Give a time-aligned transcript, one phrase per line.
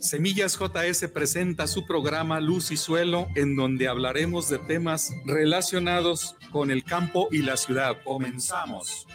[0.00, 6.72] Semillas JS presenta su programa Luz y Suelo, en donde hablaremos de temas relacionados con
[6.72, 7.98] el campo y la ciudad.
[8.02, 9.06] Comenzamos.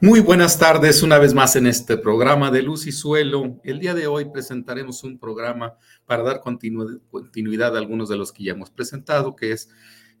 [0.00, 3.60] Muy buenas tardes una vez más en este programa de Luz y Suelo.
[3.64, 8.44] El día de hoy presentaremos un programa para dar continuidad a algunos de los que
[8.44, 9.68] ya hemos presentado, que es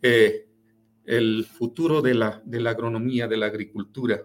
[0.02, 0.48] eh,
[1.06, 4.20] el futuro de la, de la agronomía, de la agricultura.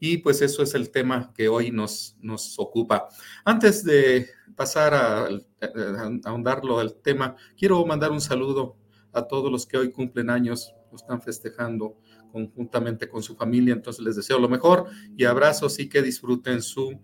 [0.00, 3.08] Y pues eso es el tema que hoy nos, nos ocupa.
[3.44, 8.76] Antes de pasar a, a, a ahondarlo al tema, quiero mandar un saludo
[9.12, 11.98] a todos los que hoy cumplen años, lo están festejando
[12.32, 13.74] conjuntamente con su familia.
[13.74, 17.00] Entonces les deseo lo mejor y abrazos y que disfruten su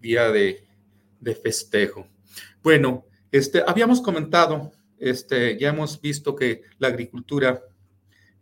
[0.00, 0.66] día de,
[1.20, 2.06] de festejo.
[2.62, 7.62] Bueno, este, habíamos comentado, este, ya hemos visto que la agricultura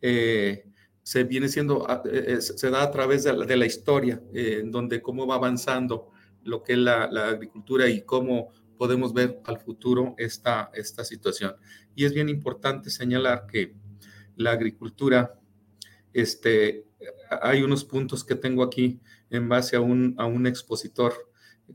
[0.00, 0.64] eh,
[1.04, 4.70] se viene siendo, eh, se da a través de la, de la historia, eh, en
[4.70, 6.10] donde cómo va avanzando
[6.42, 11.56] lo que es la, la, agricultura y cómo podemos ver al futuro esta, esta situación.
[11.94, 13.76] Y es bien importante señalar que
[14.36, 15.38] la agricultura
[16.14, 16.86] este,
[17.42, 21.12] hay unos puntos que tengo aquí en base a un, a un expositor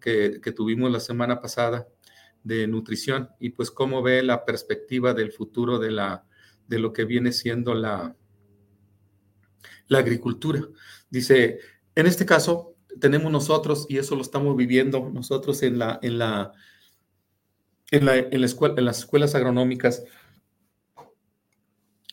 [0.02, 1.88] que, que, tuvimos la semana pasada
[2.43, 6.25] de nutrición y pues cómo ve la perspectiva del futuro de, la,
[6.67, 8.16] de lo que viene siendo la,
[9.89, 10.61] la agricultura.
[11.09, 11.59] Dice,
[11.95, 16.53] en este caso tenemos nosotros, y eso lo estamos viviendo nosotros en, la, en, la,
[17.91, 18.41] en, la, en,
[18.85, 20.03] las escuelas agronómicas,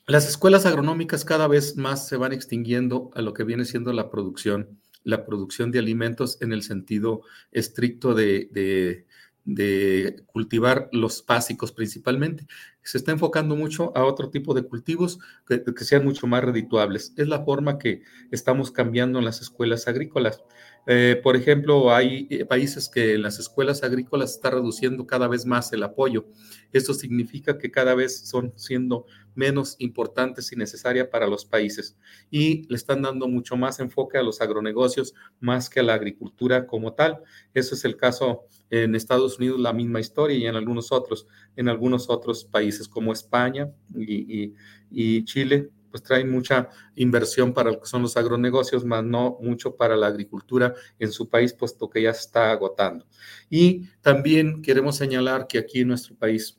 [0.07, 4.11] las escuelas agronómicas cada vez más se van extinguiendo a lo que viene siendo la
[4.11, 9.07] producción, la producción de alimentos en el sentido estricto de, de,
[9.45, 12.47] de, cultivar los básicos principalmente.
[12.87, 17.13] Se está enfocando mucho a otro tipo de cultivos que, sean mucho más redituables.
[17.17, 20.45] Es la forma que estamos cambiando en las escuelas agrícolas.
[20.87, 25.45] Eh, por ejemplo, hay eh, países que en las escuelas agrícolas está reduciendo cada vez
[25.45, 26.27] más el apoyo.
[26.73, 31.97] Esto significa que cada vez son siendo menos importantes y necesarias para los países
[32.31, 36.67] y le están dando mucho más enfoque a los agronegocios más que a la agricultura
[36.67, 37.19] como tal.
[37.53, 41.27] Eso es el caso en Estados Unidos, la misma historia y en algunos otros,
[41.57, 44.55] en algunos otros países como España y, y,
[44.91, 49.77] y Chile pues traen mucha inversión para lo que son los agronegocios, más no mucho
[49.77, 53.07] para la agricultura en su país, puesto que ya se está agotando.
[53.51, 56.59] Y también queremos señalar que aquí en nuestro país,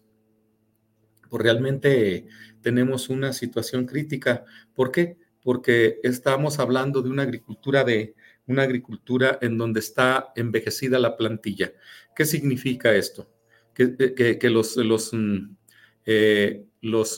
[1.30, 2.28] pues realmente
[2.62, 4.46] tenemos una situación crítica.
[4.74, 5.18] ¿Por qué?
[5.44, 8.16] Porque estamos hablando de una agricultura de
[8.48, 11.74] una agricultura en donde está envejecida la plantilla.
[12.16, 13.30] ¿Qué significa esto?
[13.74, 15.12] Que, que, que los, los,
[16.06, 17.18] eh, los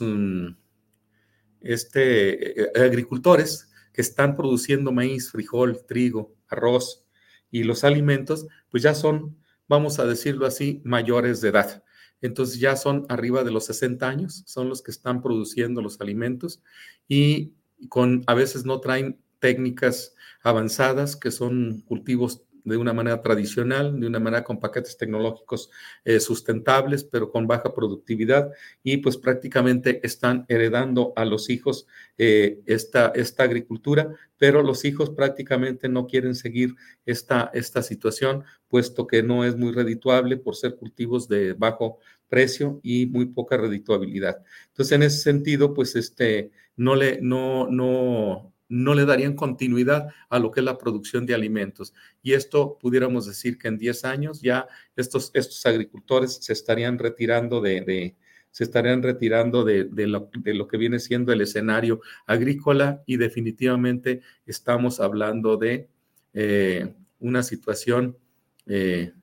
[1.61, 7.05] este, eh, agricultores que están produciendo maíz, frijol, trigo, arroz
[7.51, 9.37] y los alimentos, pues ya son,
[9.67, 11.83] vamos a decirlo así, mayores de edad.
[12.21, 16.61] Entonces ya son arriba de los 60 años, son los que están produciendo los alimentos
[17.07, 17.53] y
[17.87, 24.07] con a veces no traen técnicas avanzadas que son cultivos de una manera tradicional, de
[24.07, 25.69] una manera con paquetes tecnológicos
[26.03, 28.51] eh, sustentables, pero con baja productividad,
[28.83, 31.87] y pues prácticamente están heredando a los hijos
[32.17, 36.75] eh, esta, esta agricultura, pero los hijos prácticamente no quieren seguir
[37.05, 41.99] esta, esta situación, puesto que no es muy redituable por ser cultivos de bajo
[42.29, 44.43] precio y muy poca redituabilidad.
[44.67, 50.39] Entonces, en ese sentido, pues este, no le, no, no, no le darían continuidad a
[50.39, 51.93] lo que es la producción de alimentos.
[52.21, 57.59] Y esto pudiéramos decir que en 10 años ya estos, estos agricultores se estarían retirando
[57.59, 58.15] de, de
[58.51, 63.17] se estarían retirando de, de, lo, de, lo, que viene siendo el escenario agrícola y
[63.17, 65.87] definitivamente estamos hablando de
[66.33, 68.17] eh, una situación
[68.65, 69.13] eh,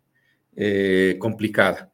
[0.54, 1.92] eh, complicada.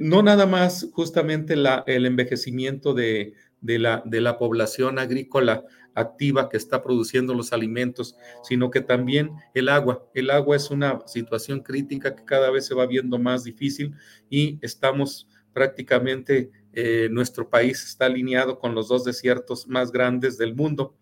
[0.00, 6.56] No nada más justamente la, el envejecimiento de, la, de la población agrícola activa que
[6.56, 10.06] está produciendo los alimentos, sino que también el agua.
[10.14, 13.94] El agua es una situación crítica que cada vez se va viendo más difícil
[14.30, 20.54] y estamos prácticamente, eh, nuestro país está alineado con los dos desiertos más grandes del
[20.54, 20.94] mundo.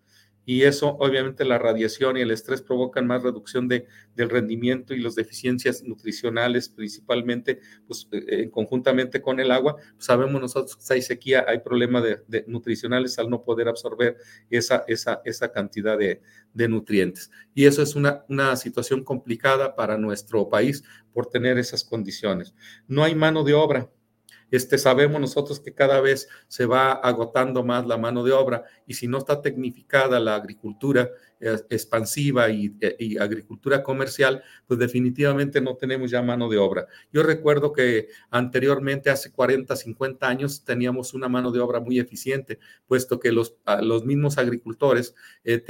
[0.45, 3.85] Y eso obviamente la radiación y el estrés provocan más reducción de,
[4.15, 10.41] del rendimiento y las deficiencias nutricionales principalmente, pues eh, conjuntamente con el agua, pues, sabemos
[10.41, 14.17] nosotros que hay sequía, hay problemas de, nutricionales al no poder absorber
[14.49, 16.21] esa, esa, esa cantidad de,
[16.53, 17.31] de nutrientes.
[17.53, 20.83] Y eso es una, una situación complicada para nuestro país
[21.13, 22.53] por tener esas condiciones.
[22.87, 23.89] No hay mano de obra,
[24.51, 28.93] este, sabemos nosotros que cada vez se va agotando más la mano de obra y
[28.93, 31.09] si no está tecnificada la agricultura
[31.39, 36.85] eh, expansiva y, eh, y, agricultura comercial, pues definitivamente no tenemos ya mano de obra.
[37.11, 42.59] Yo recuerdo que anteriormente, hace 40, 50 años, teníamos una mano de obra muy eficiente,
[42.85, 45.63] puesto que los, los mismos agricultores eh,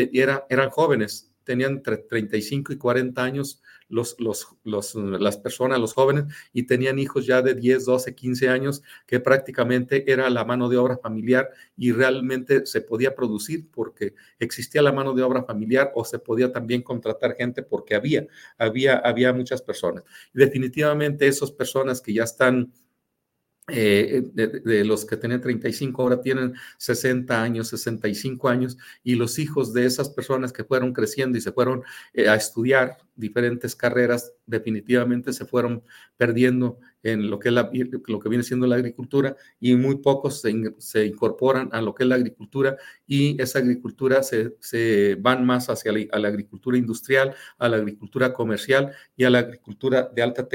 [0.49, 6.63] eran jóvenes, tenían entre 35 y 40 años los, los, las personas, los jóvenes, y
[6.63, 10.97] tenían hijos ya de 10, 12, 15 años, que prácticamente era la mano de obra
[10.97, 16.19] familiar y realmente se podía producir porque existía la mano de obra familiar o se
[16.19, 18.25] podía también contratar gente porque había,
[18.57, 20.03] había, había muchas personas.
[20.33, 22.71] Definitivamente esas personas que ya están
[23.73, 29.71] eh, de, los que tienen 35 ahora tienen 60 años, 65 años, y los hijos
[29.73, 31.83] de esas personas que fueron creciendo y se fueron
[32.13, 35.83] eh, a estudiar diferentes carreras, definitivamente se fueron
[36.17, 37.55] perdiendo en lo que, es
[38.07, 42.09] lo que viene siendo la agricultura y muy pocos se, incorporan a lo que es
[42.09, 42.77] la agricultura
[43.07, 48.33] y esa agricultura se, se van más hacia la, la, agricultura industrial, a la agricultura
[48.33, 50.47] comercial y a la agricultura de alta,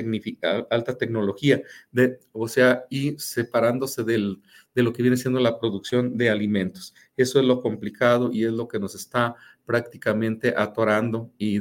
[0.70, 4.40] alta tecnología, de, o sea, y separándose del,
[4.76, 6.94] de lo que viene siendo la producción de alimentos.
[7.16, 9.34] Eso es lo complicado y es lo que nos está
[9.66, 11.60] prácticamente atorando y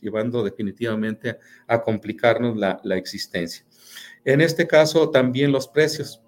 [0.00, 3.64] llevando definitivamente a complicarnos la, existencia.
[4.24, 6.20] En este caso, también los precios.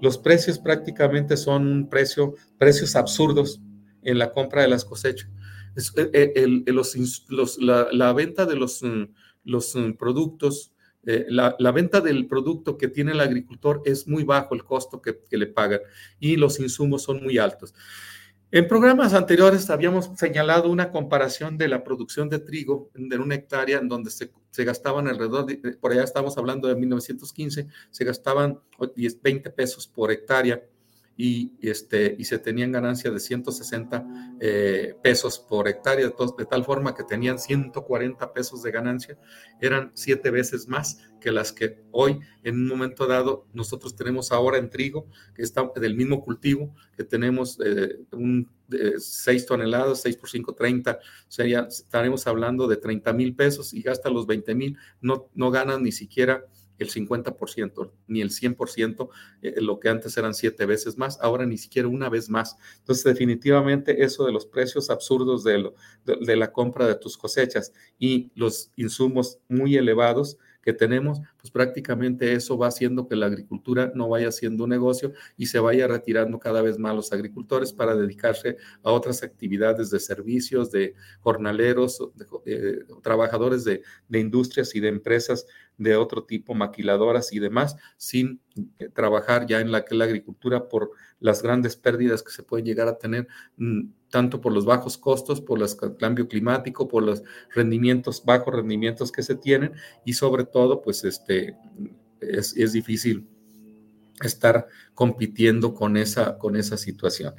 [0.00, 3.60] Los precios prácticamente son precio, precios absurdos
[4.02, 5.30] en la compra de las cosechas.
[5.96, 9.04] Eh, los, la, venta de los, mm,
[9.44, 10.72] mm, productos,
[11.06, 15.16] eh, la, venta del producto que tiene el agricultor es muy bajo el costo que
[15.30, 15.80] le pagan
[16.20, 17.74] y los insumos son muy altos.
[18.50, 23.78] En programas anteriores habíamos señalado una comparación de la producción de trigo de una hectárea
[23.78, 24.30] en donde se,
[24.64, 28.58] gastaban alrededor, de, por allá estamos hablando de 1915, se gastaban
[29.22, 30.62] 20 pesos por hectárea
[31.20, 36.94] y, este, y se tenían ganancias de 160 eh, pesos por hectárea, de, tal forma
[36.94, 39.18] que tenían 140 pesos de ganancia,
[39.60, 44.58] eran siete veces más que las que hoy en un momento dado nosotros tenemos ahora
[44.58, 48.48] en trigo, que está del mismo cultivo, que tenemos eh, un
[48.96, 54.08] 6 toneladas, 6 por 5, 30, sería, estaremos hablando de 30 mil pesos y gasta
[54.08, 56.44] los 20 mil, no, no ganan ni siquiera
[56.78, 59.08] el 50%, ni el 100%,
[59.42, 62.56] eh, lo que antes eran siete veces más, ahora ni siquiera una vez más.
[62.78, 65.70] Entonces, definitivamente eso de los precios absurdos de,
[66.04, 70.38] de la compra de tus cosechas y los insumos muy elevados
[70.68, 75.14] que tenemos, pues prácticamente eso va haciendo que la agricultura no vaya siendo un negocio
[75.36, 79.98] y se vaya retirando cada vez más los agricultores para dedicarse a otras actividades de
[79.98, 85.46] servicios, de jornaleros, de, eh, trabajadores de industrias y de empresas
[85.78, 88.40] de otro tipo, maquiladoras y demás, sin
[88.78, 90.90] eh, trabajar ya en la la agricultura por
[91.20, 95.40] las grandes pérdidas que se pueden llegar a tener, mm, tanto por los bajos costos,
[95.40, 97.22] por el cambio climático, por los
[97.54, 99.72] rendimientos, bajos rendimientos que se tienen
[100.04, 101.56] y sobre todo, pues este,
[102.20, 103.26] es, es difícil
[104.22, 107.34] estar compitiendo con esa, con esa situación.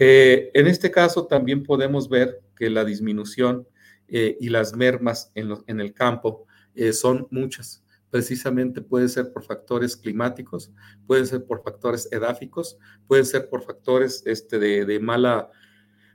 [0.00, 3.68] Eh, en este caso también podemos ver que la disminución
[4.08, 6.46] eh, y las mermas en, en el campo
[6.92, 7.83] son muchas
[8.14, 10.70] precisamente puede ser por factores climáticos,
[11.04, 12.78] puede ser por factores edáficos,
[13.08, 15.50] puede ser por factores este, de, mala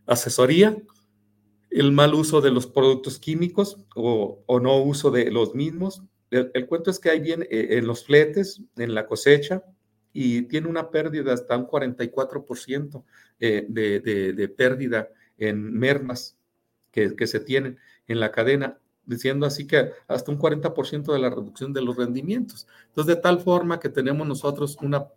[0.06, 0.82] asesoría,
[1.70, 6.01] el mal uso de los productos químicos o, no uso de los mismos.
[6.32, 9.65] El, cuento es que hay bien eh, en los fletes, en la cosecha,
[10.13, 13.03] y tiene una pérdida hasta un 44%
[13.41, 16.38] eh, de, de, pérdida en mermas
[16.91, 17.77] que, que se tienen
[18.08, 22.68] en la cadena diciendo así que hasta un 40% de la reducción de los rendimientos.
[22.88, 25.08] Entonces, de tal forma que tenemos nosotros una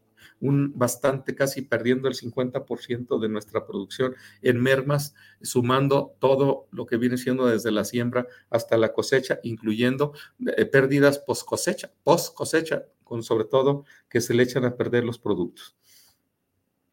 [0.43, 6.97] un bastante, casi perdiendo el 50% de nuestra producción en mermas, sumando todo lo que
[6.97, 10.13] viene siendo desde la siembra hasta la cosecha, incluyendo
[10.57, 15.05] eh, pérdidas post cosecha, post cosecha, con sobre todo que se le echan a perder
[15.05, 15.77] los productos.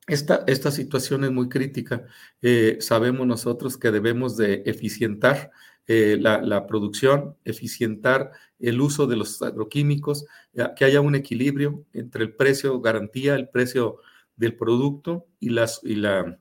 [0.05, 2.05] Esta, esta situación es muy crítica.
[2.41, 5.51] Eh, sabemos nosotros que debemos de eficientar
[5.91, 8.29] eh, la, producción, eficientar
[8.59, 10.27] el uso de los agroquímicos,
[10.75, 13.97] que haya un equilibrio entre el precio garantía, el precio
[14.35, 16.37] del producto y, las, y, la,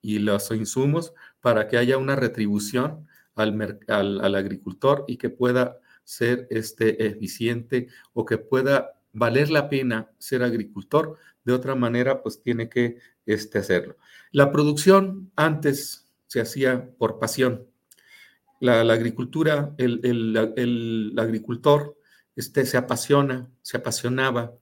[0.00, 1.12] y los insumos
[1.42, 8.24] para que haya una retribución al, al, agricultor y que pueda ser este, eficiente o
[8.24, 11.18] que pueda valer la pena ser agricultor.
[11.44, 13.98] De otra manera, pues tiene que este, hacerlo.
[14.30, 17.66] La producción antes se hacía por pasión.
[18.62, 21.98] La, agricultura, el, el, agricultor
[22.36, 24.54] este, se apasiona, se apasionaba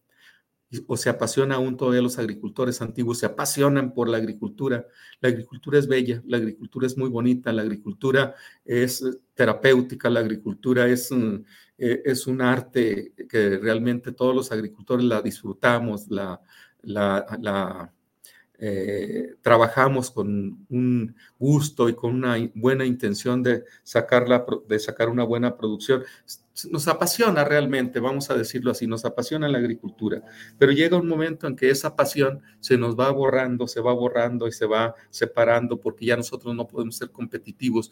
[0.87, 4.87] o se apasiona aún todavía los agricultores antiguos, se apasionan por la agricultura.
[5.21, 9.04] La agricultura es bella, la agricultura es muy bonita, la agricultura es
[9.35, 11.35] terapéutica, la agricultura es, mm,
[11.76, 16.40] eh, es un arte que realmente todos los agricultores la disfrutamos, la,
[16.80, 17.92] la
[18.62, 24.26] eh, trabajamos con un gusto y con una buena intención de, sacar
[24.69, 26.02] de sacar una buena producción.
[26.71, 30.23] Nos apasiona realmente, vamos a decirlo así, nos apasiona la agricultura,
[30.59, 34.47] pero llega un momento en que esa pasión se nos va borrando, se va borrando
[34.47, 37.90] y se va separando porque ya nosotros no podemos ser competitivos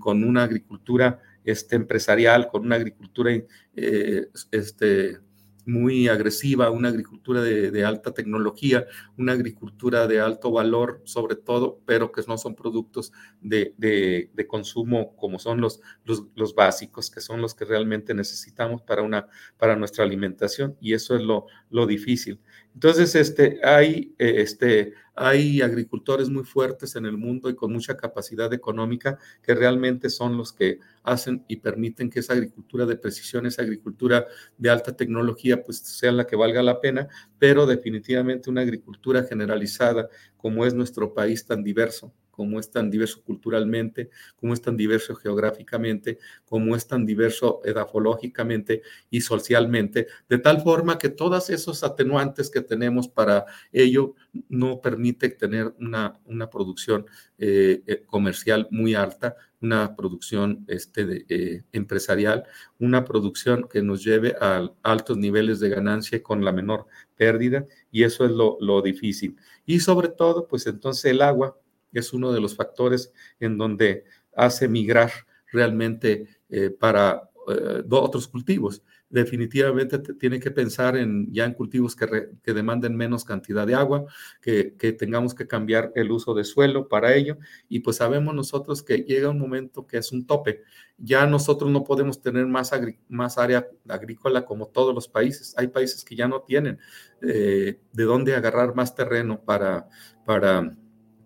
[0.00, 3.30] con una agricultura este, empresarial, con una agricultura
[3.76, 5.20] eh, este,
[5.66, 8.86] muy agresiva, una agricultura de, alta tecnología,
[9.16, 15.38] una agricultura de alto valor sobre todo, pero que no son productos de, consumo como
[15.38, 20.76] son los, los, básicos, que son los que realmente necesitamos para, una, para nuestra alimentación
[20.80, 22.40] y eso es lo, lo difícil.
[22.74, 27.96] Entonces, este, hay, eh, este, hay agricultores muy fuertes en el mundo y con mucha
[27.96, 33.44] capacidad económica que realmente son los que hacen y permiten que esa agricultura de precisión,
[33.46, 37.08] esa agricultura de alta tecnología, pues sea la que valga la pena,
[37.38, 43.22] pero definitivamente una agricultura generalizada como es nuestro país tan diverso, como es tan diverso
[43.22, 50.62] culturalmente, como es tan diverso geográficamente, como es tan diverso edafológicamente y socialmente, de tal
[50.62, 54.14] forma que todos esos atenuantes que tenemos para ello
[54.48, 57.06] no permite tener una, una producción
[57.38, 62.44] eh, eh, comercial muy alta, una producción este, eh, empresarial,
[62.78, 68.04] una producción que nos lleve a altos niveles de ganancia con la menor pérdida, y
[68.04, 69.36] eso es lo, lo difícil.
[69.66, 71.56] Y sobre todo, pues entonces el agua,
[71.98, 74.04] es uno de los factores en donde
[74.34, 75.10] hace migrar
[75.52, 78.82] realmente eh, para eh, otros cultivos.
[79.08, 84.04] Definitivamente tiene que pensar en ya en cultivos que, que demanden menos cantidad de agua,
[84.40, 87.38] que, que, tengamos que cambiar el uso de suelo para ello.
[87.68, 90.62] Y pues sabemos nosotros que llega un momento que es un tope.
[90.96, 92.70] Ya nosotros no podemos tener más,
[93.08, 95.54] más área agrícola como todos los países.
[95.56, 96.78] Hay países que ya no tienen
[97.22, 99.88] eh, de dónde agarrar más terreno para,
[100.24, 100.72] para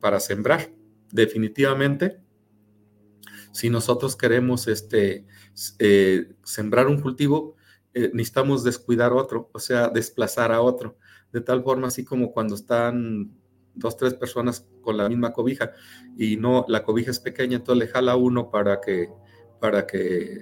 [0.05, 0.71] para sembrar.
[1.13, 2.21] Definitivamente,
[3.53, 5.25] si nosotros queremos este,
[5.79, 7.57] eh, sembrar un cultivo,
[7.95, 10.99] eh, necesitamos descuidar otro, o sea, desplazar a otro,
[11.33, 13.33] de tal forma así como cuando están
[13.75, 15.73] dos, tres personas con la misma cobija
[16.19, 19.09] y no, la cobija es pequeña, entonces le jala uno para que,
[19.59, 20.41] para que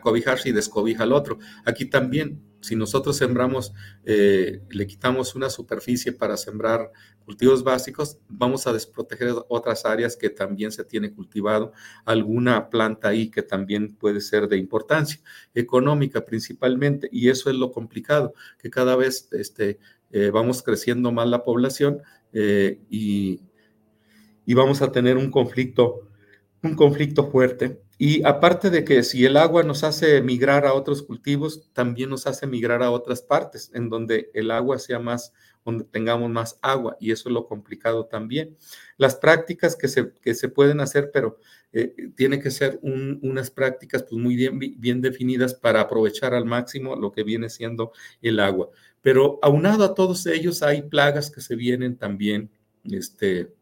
[0.00, 1.36] cobijarse y descobija al otro.
[1.66, 3.74] Aquí también si nosotros sembramos,
[4.06, 6.90] eh, le quitamos una superficie para sembrar
[7.26, 11.72] cultivos básicos, vamos a desproteger otras áreas que también se tiene cultivado,
[12.06, 15.20] alguna planta ahí que también puede ser de importancia
[15.54, 19.78] económica principalmente, y eso es lo complicado, que cada vez este,
[20.10, 22.00] eh, vamos creciendo más la población
[22.32, 23.42] eh, y,
[24.46, 26.08] y vamos a tener un conflicto,
[26.62, 31.02] un conflicto fuerte y aparte de que si el agua nos hace migrar a otros
[31.02, 35.32] cultivos, también nos hace migrar a otras partes, en donde el agua sea más,
[35.64, 38.56] donde tengamos más agua, y eso es lo complicado también.
[38.96, 41.38] Las prácticas que se, que se pueden hacer, pero
[41.72, 46.96] eh, tiene que ser unas prácticas pues, muy bien, bien definidas para aprovechar al máximo
[46.96, 48.70] lo que viene siendo el agua.
[49.02, 52.50] Pero aunado a todos ellos, hay plagas que se vienen también,
[52.84, 53.52] este,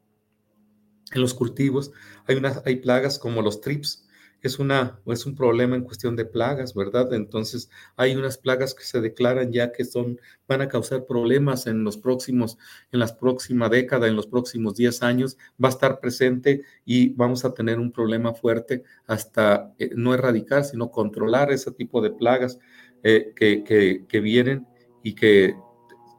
[1.15, 1.93] en los cultivos.
[2.27, 4.07] Hay, unas, hay plagas como los trips,
[4.43, 7.15] es, una, es un problema en cuestión de plagas, ¿verdad?
[7.15, 11.85] Entonces, hay unas plagas que se declaran ya que son, van a causar problemas en
[11.85, 12.59] los próximos,
[12.91, 17.45] en las próximas décadas, en los próximos 10 años, va a estar presente y vamos
[17.45, 22.59] a tener un problema fuerte hasta eh, no erradicar, sino controlar ese tipo de plagas
[23.05, 23.63] eh, que,
[24.09, 24.67] que, vienen
[25.03, 25.57] y que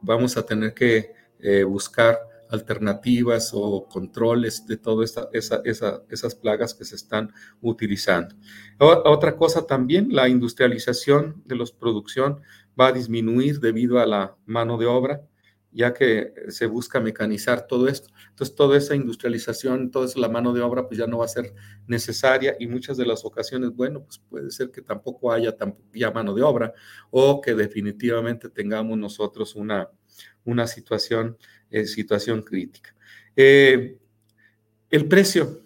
[0.02, 2.18] vamos a tener que eh, buscar
[2.54, 5.60] alternativas o controles de todas esa,
[6.08, 8.34] esas plagas que se están utilizando.
[8.78, 12.40] Otra cosa también, la industrialización de la producción
[12.80, 15.22] va a disminuir debido a la mano de obra,
[15.74, 18.08] ya que se busca mecanizar todo esto.
[18.30, 21.52] Entonces, toda esa industrialización, toda esa mano de obra, pues ya no va a ser
[21.88, 26.12] necesaria y muchas de las ocasiones, bueno, pues puede ser que tampoco haya tampoco ya
[26.12, 26.72] mano de obra
[27.10, 29.90] o que definitivamente tengamos nosotros una,
[30.44, 31.36] una situación,
[31.86, 32.94] situación crítica.
[33.36, 33.98] Eh,
[34.90, 35.60] el precio.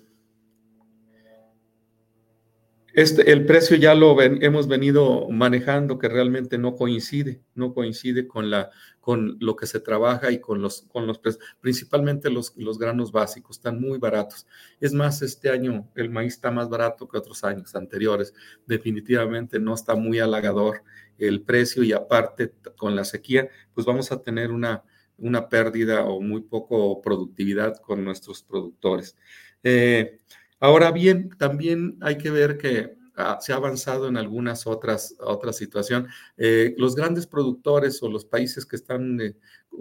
[2.94, 8.50] Este, el precio ya lo hemos venido manejando, que realmente no coincide, no coincide con,
[8.50, 12.76] la, con lo que se trabaja y con los, con los precios, principalmente los, los
[12.78, 14.46] granos básicos, están muy baratos.
[14.80, 18.34] Es más, este año el maíz está más barato que otros años anteriores.
[18.66, 20.82] Definitivamente no está muy halagador
[21.18, 24.82] el precio y aparte con la sequía, pues vamos a tener una,
[25.18, 29.16] una pérdida o muy poco productividad con nuestros productores.
[29.62, 30.20] Eh,
[30.60, 35.56] Ahora bien, también hay que ver que ah, se ha avanzado en algunas otras, otras
[35.56, 36.12] situaciones.
[36.36, 39.36] Eh, los grandes productores o los países que están eh,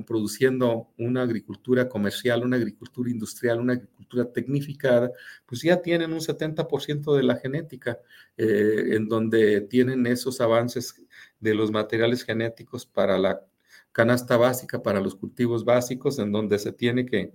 [0.05, 5.11] produciendo una agricultura comercial, una agricultura industrial, una agricultura tecnificada,
[5.47, 7.99] pues ya tienen un 70% de la genética,
[8.37, 11.01] en donde tienen esos avances
[11.39, 13.41] de los materiales genéticos para la
[13.97, 17.33] canasta básica, para los cultivos básicos, en donde se tiene que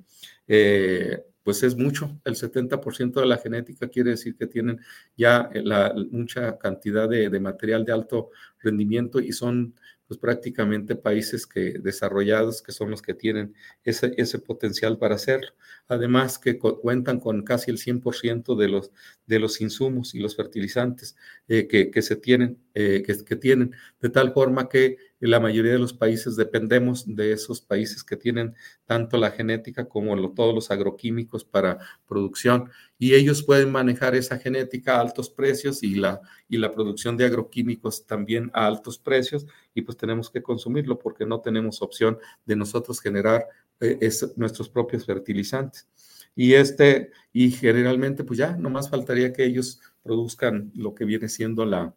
[1.42, 2.20] pues es mucho.
[2.24, 4.80] El 70% de la genética quiere decir que tienen
[5.16, 9.74] ya la, mucha cantidad de, material de alto rendimiento y son
[10.06, 15.48] pues prácticamente países que desarrollados que son los que tienen ese, ese potencial para hacerlo.
[15.88, 18.92] Además que cuentan con casi el 100% de los,
[19.26, 21.16] de los insumos y los fertilizantes
[21.48, 24.98] eh, que, que, se tienen, eh, que tienen, de tal forma que
[25.28, 28.54] la mayoría de los países dependemos de esos países que tienen
[28.86, 34.96] tanto la genética como todos los agroquímicos para producción y ellos pueden manejar esa genética
[34.96, 39.82] a altos precios y la, y la producción de agroquímicos también a altos precios y
[39.82, 43.46] pues tenemos que consumirlo porque no tenemos opción de nosotros generar
[43.80, 45.88] eh, nuestros propios fertilizantes.
[46.34, 51.64] Y este, y generalmente pues ya nomás faltaría que ellos produzcan lo que viene siendo
[51.64, 51.94] la,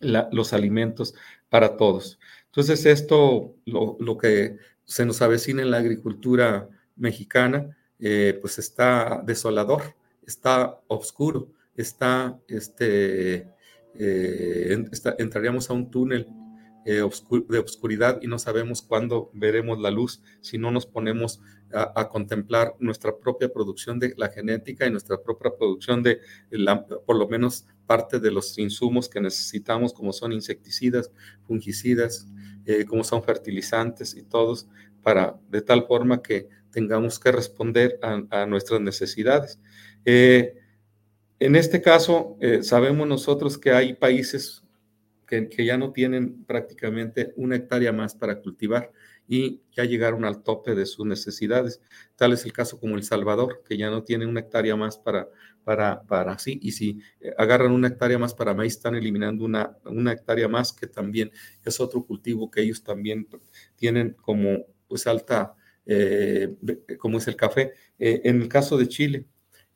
[0.00, 1.14] los alimentos
[1.48, 2.18] para todos.
[2.46, 9.82] Entonces esto, lo, que se nos avecina en la agricultura mexicana, eh, pues está desolador,
[10.26, 13.48] está oscuro, está, este,
[13.94, 14.84] eh,
[15.18, 16.28] entraríamos a un túnel
[16.84, 17.02] eh,
[17.48, 21.40] de oscuridad y no sabemos cuándo veremos la luz si no nos ponemos
[21.72, 26.20] a, contemplar nuestra propia producción de la genética y nuestra propia producción de
[27.04, 31.10] por lo menos parte de los insumos que necesitamos como son insecticidas,
[31.46, 32.26] fungicidas,
[32.88, 34.68] como son fertilizantes y todos
[35.02, 39.60] para de tal forma que tengamos que responder a, nuestras necesidades.
[40.04, 40.56] Eh,
[41.38, 44.64] en este caso, eh, sabemos nosotros que hay países
[45.26, 48.92] que, ya no tienen prácticamente una hectárea más para cultivar
[49.28, 51.80] y ya llegaron al tope de sus necesidades.
[52.16, 55.28] Tal es el caso como El Salvador, que ya no tiene una hectárea más para,
[55.64, 59.76] para, para sí, y si eh, agarran una hectárea más para maíz, están eliminando una,
[59.84, 61.30] una hectárea más, que también
[61.64, 63.28] es otro cultivo que ellos también
[63.76, 65.54] tienen como pues alta
[65.86, 66.54] eh,
[66.98, 67.72] como es el café.
[67.98, 69.26] Eh, en el caso de Chile,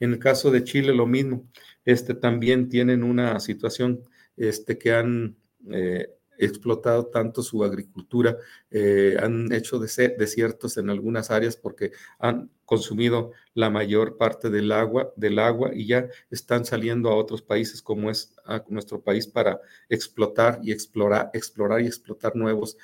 [0.01, 1.49] en el caso de Chile lo mismo,
[1.85, 4.03] este, también tienen una situación
[4.37, 5.37] este, que han
[5.73, 6.09] eh,
[6.45, 8.37] explotado tanto su agricultura,
[8.71, 15.13] eh, han hecho desiertos en algunas áreas porque han consumido la mayor parte del agua,
[15.17, 18.33] del agua y ya están saliendo a otros países como es
[18.69, 22.77] nuestro país para explotar y explorar, explorar y explotar nuevos,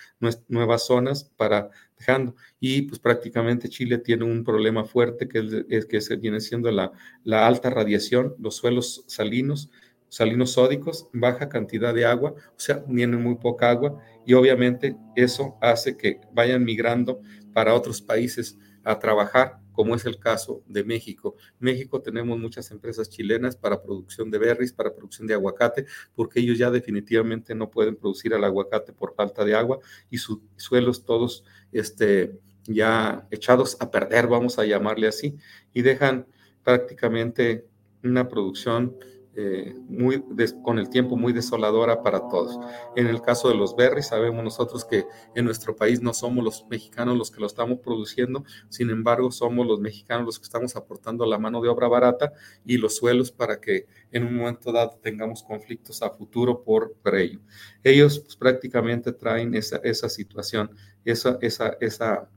[0.49, 2.35] nuevas zonas para dejando.
[2.59, 6.91] Y pues prácticamente Chile tiene un problema fuerte que, es, que viene siendo la,
[7.23, 9.71] la alta radiación, los suelos salinos,
[10.17, 15.59] salinos sódicos, baja cantidad de agua, o sea, tienen muy poca agua y obviamente eso
[15.61, 17.21] hace que vayan migrando
[17.53, 21.37] para otros países a trabajar, como es el caso de México.
[21.59, 26.57] México tenemos muchas empresas chilenas para producción de berries, para producción de aguacate, porque ellos
[26.57, 31.45] ya definitivamente no pueden producir el aguacate por falta de agua y sus suelos todos
[31.73, 35.37] este, ya echados a perder, vamos a llamarle así,
[35.75, 36.27] y dejan
[36.65, 37.67] prácticamente
[38.03, 38.97] una producción
[39.37, 40.25] eh, muy
[40.63, 42.59] con el tiempo muy desoladora para todos.
[42.97, 46.67] En el caso de los berries, sabemos nosotros que en nuestro país no somos los
[46.69, 51.27] mexicanos los que lo estamos produciendo, sin embargo somos los mexicanos los que estamos aportando
[51.27, 52.33] la mano de obra barata
[52.65, 57.15] y los suelos para que en un momento dado tengamos conflictos a futuro por, por
[57.17, 57.41] ello.
[57.85, 60.71] Ellos pues, prácticamente traen esa, esa situación,
[61.05, 62.31] esa, esa, esa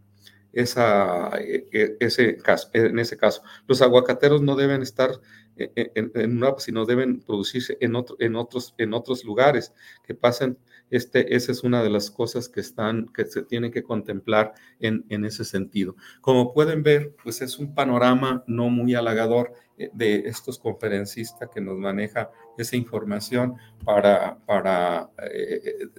[0.54, 3.42] esa, e, e, ese caso, en ese caso.
[3.68, 5.12] Los aguacateros no deben estar
[5.56, 9.74] e, e, en, en una, sino deben producirse en, otro, en, otros, en otros lugares
[10.06, 10.58] que pasen.
[10.90, 15.06] Este, esa es una de las cosas que están, que se tienen que contemplar en,
[15.10, 15.96] en ese sentido.
[16.22, 21.62] Como pueden ver, pues es un panorama no muy halagador eh, de estos conferencistas que
[21.62, 25.90] nos maneja esa información para, para eh,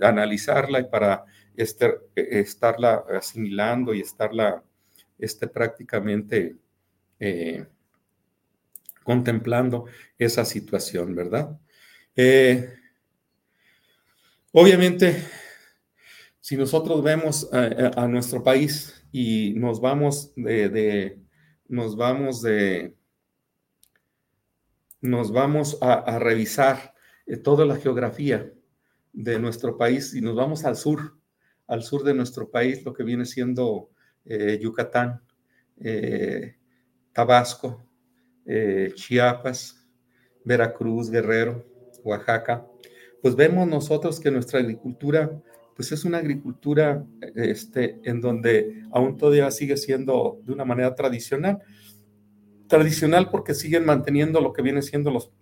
[0.00, 1.24] analizarla y para
[1.56, 4.62] estar, estarla asimilando y estarla
[5.18, 6.56] este, prácticamente
[7.18, 7.66] eh,
[9.02, 9.86] contemplando
[10.18, 11.58] esa situación, ¿verdad?
[12.14, 12.74] Eh,
[14.52, 15.22] obviamente,
[16.40, 21.18] si nosotros vemos a, nuestro país y nos vamos de,
[21.68, 22.94] nos vamos de,
[25.00, 26.94] nos vamos a, revisar
[27.26, 28.52] eh, toda la geografía
[29.12, 31.16] de nuestro país y nos vamos al sur,
[31.66, 33.90] al sur de nuestro país, lo que viene siendo
[34.24, 35.20] eh, Yucatán,
[35.78, 36.56] eh,
[37.12, 37.84] Tabasco,
[38.94, 39.84] Chiapas,
[40.44, 41.64] Veracruz, Guerrero,
[42.04, 42.64] Oaxaca,
[43.20, 45.42] pues vemos nosotros que nuestra agricultura,
[45.74, 51.58] pues es una agricultura este, en donde aún todavía sigue siendo de una manera tradicional.
[52.68, 55.32] Tradicional porque siguen manteniendo lo que viene siendo los,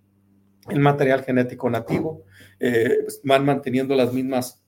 [0.68, 2.24] el material genético nativo,
[2.58, 4.63] eh, van manteniendo las mismas,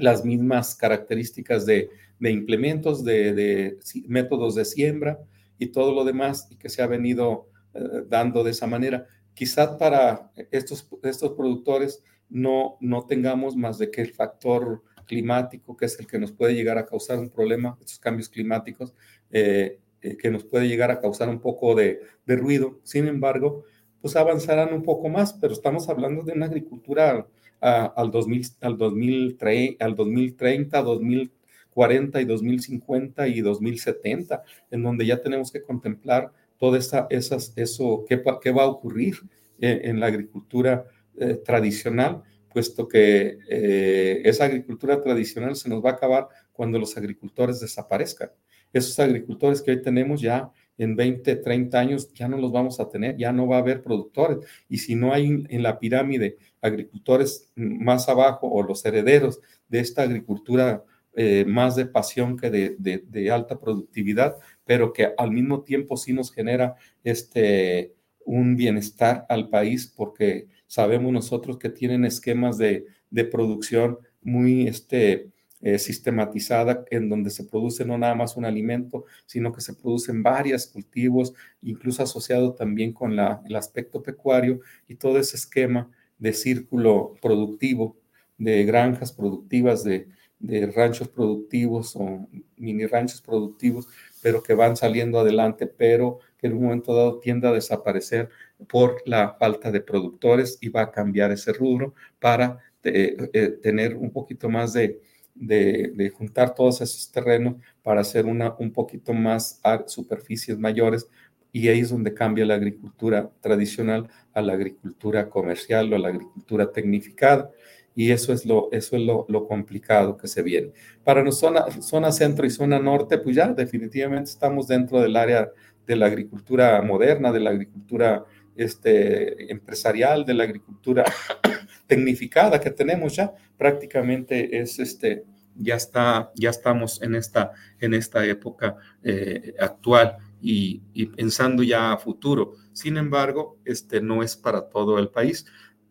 [0.00, 5.18] las mismas características de, implementos, de, métodos de siembra
[5.58, 9.06] y todo lo demás, y que se ha venido eh, dando de esa manera.
[9.34, 15.86] Quizá para estos, estos productores no, no tengamos más de que el factor climático, que
[15.86, 18.94] es el que nos puede llegar a causar un problema, estos cambios climáticos,
[19.30, 22.80] eh, que nos puede llegar a causar un poco de ruido.
[22.84, 23.64] Sin embargo,
[24.00, 27.26] pues avanzarán un poco más, pero estamos hablando de una agricultura
[27.60, 35.52] al, 2000, al, 2030, al 2030, 2040 y 2050 y 2070, en donde ya tenemos
[35.52, 39.16] que contemplar todo esa, esas, eso, qué, qué va a ocurrir
[39.58, 40.86] en, la agricultura
[41.18, 46.96] eh, tradicional, puesto que eh, esa agricultura tradicional se nos va a acabar cuando los
[46.96, 48.30] agricultores desaparezcan.
[48.72, 52.88] Esos agricultores que hoy tenemos ya en 20, 30 años ya no los vamos a
[52.88, 54.38] tener, ya no va a haber productores.
[54.66, 60.02] Y si no hay en la pirámide agricultores más abajo o los herederos de esta
[60.02, 60.82] agricultura
[61.14, 66.32] eh, más de pasión que de, alta productividad, pero que al mismo tiempo sí nos
[66.32, 67.92] genera este,
[68.24, 72.86] un bienestar al país porque sabemos nosotros que tienen esquemas de,
[73.30, 75.28] producción muy este,
[75.62, 80.22] eh, sistematizada en donde se produce no nada más un alimento, sino que se producen
[80.22, 86.32] varios cultivos, incluso asociado también con la, el aspecto pecuario y todo ese esquema de
[86.32, 87.96] círculo productivo,
[88.38, 93.86] de granjas productivas, de, de ranchos productivos o mini ranchos productivos,
[94.22, 98.30] pero que van saliendo adelante, pero que en un momento dado tiende a desaparecer
[98.68, 103.94] por la falta de productores y va a cambiar ese rubro para eh, eh, tener
[103.94, 105.00] un poquito más de,
[105.34, 111.08] de, juntar todos esos terrenos para hacer una, un poquito más superficies mayores
[111.52, 116.08] y ahí es donde cambia la agricultura tradicional a la agricultura comercial o a la
[116.08, 117.50] agricultura tecnificada
[117.94, 120.72] y eso es lo, eso es lo, lo complicado que se viene.
[121.02, 125.50] Para la zona, zona centro y zona norte, pues ya definitivamente estamos dentro del área
[125.86, 128.24] de la agricultura moderna, de la agricultura
[128.56, 131.04] este, empresarial, de la agricultura
[131.86, 135.24] tecnificada que tenemos ya, prácticamente es este,
[135.56, 141.98] ya está, ya estamos en esta, en esta época eh, actual y, pensando ya a
[141.98, 142.54] futuro.
[142.72, 145.46] Sin embargo, este no es para todo el país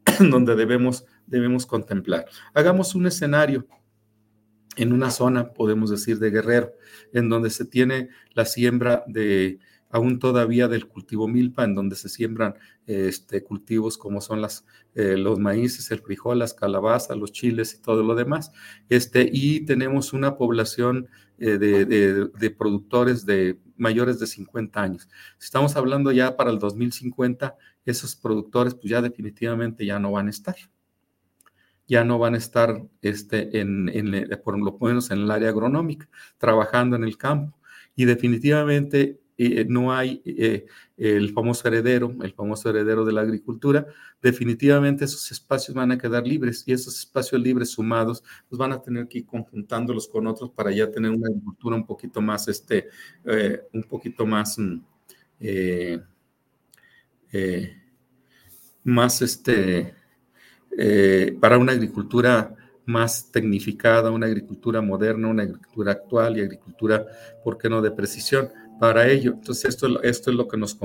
[0.20, 2.26] donde debemos, debemos contemplar.
[2.54, 3.68] Hagamos un escenario
[4.76, 6.74] en una zona, podemos decir, de Guerrero,
[7.14, 12.10] en donde se tiene la siembra de aún todavía del cultivo milpa, en donde se
[12.10, 14.46] siembran este, cultivos como son
[14.96, 18.52] eh, los maíces, el frijol, las calabazas, los chiles y todo lo demás.
[18.88, 21.08] Este, y tenemos una población
[21.40, 25.10] eh, de, productores de mayores de 50 años.
[25.38, 30.28] Si estamos hablando ya para el 2050, esos productores pues ya definitivamente ya no van
[30.28, 30.56] a estar.
[31.88, 36.08] Ya no van a estar este, en, en, por lo menos en el área agronómica,
[36.38, 37.58] trabajando en el campo.
[37.96, 40.66] Y definitivamente eh, no hay eh,
[40.98, 43.88] el famoso heredero, el famoso heredero de la agricultura,
[44.22, 48.82] definitivamente esos espacios van a quedar libres y esos espacios libres sumados pues van a
[48.82, 52.90] tener que ir conjuntándolos con otros para ya tener una agricultura un poquito más, este,
[53.24, 54.82] eh, un poquito más, mm,
[58.84, 59.96] más, este,
[61.40, 62.54] para una agricultura
[62.86, 67.06] más tecnificada, una agricultura moderna, una agricultura actual y agricultura,
[67.42, 68.50] ¿por qué no?, de precisión
[68.80, 69.34] para ello.
[69.34, 70.78] Entonces, esto, esto es lo que nos...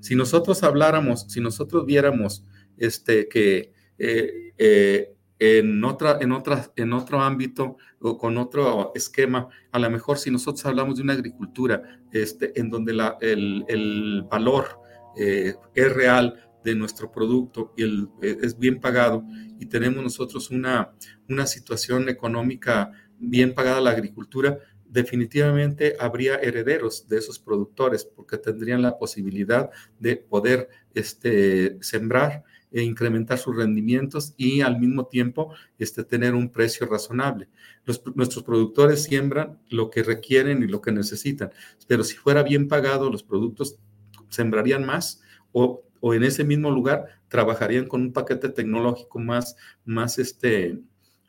[0.00, 2.44] Si nosotros habláramos, si nosotros viéramos
[2.76, 9.48] este, que eh, eh, en, otra, en, otra, en otro ámbito o con otro esquema,
[9.70, 14.24] a lo mejor si nosotros hablamos de una agricultura este, en donde la, el, el,
[14.28, 14.80] valor
[15.16, 19.24] eh, es real de nuestro producto y el, es bien pagado
[19.58, 20.92] y tenemos nosotros una,
[21.28, 24.58] una situación económica bien pagada la agricultura,
[24.92, 32.82] definitivamente habría herederos de esos productores porque tendrían la posibilidad de poder este, sembrar e
[32.82, 37.48] incrementar sus rendimientos y al mismo tiempo este, tener un precio razonable.
[38.14, 41.50] nuestros productores siembran lo que requieren y lo que necesitan,
[41.86, 43.78] pero si fuera bien pagado, los productos
[44.28, 50.78] sembrarían más o, en ese mismo lugar trabajarían con un paquete tecnológico más, más este,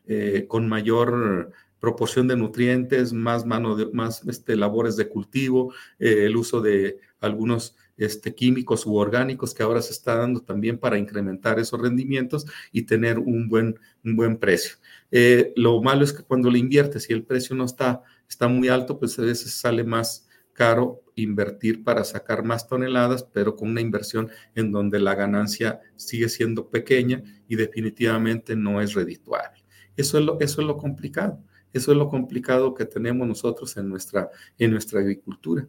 [0.06, 1.52] eh, con mayor
[1.84, 6.98] proporción de nutrientes, más mano de, más este, labores de cultivo, eh, el uso de
[7.20, 12.46] algunos este, químicos u orgánicos que ahora se está dando también para incrementar esos rendimientos
[12.72, 14.76] y tener un buen, un buen precio.
[15.10, 18.68] Eh, lo malo es que cuando le inviertes y el precio no está, está muy
[18.68, 23.82] alto, pues a veces sale más caro invertir para sacar más toneladas, pero con una
[23.82, 29.62] inversión en donde la ganancia sigue siendo pequeña y definitivamente no es redituable.
[29.98, 31.44] Eso es lo, eso es lo complicado.
[31.74, 35.66] Eso es lo complicado que tenemos nosotros en nuestra, en nuestra agricultura.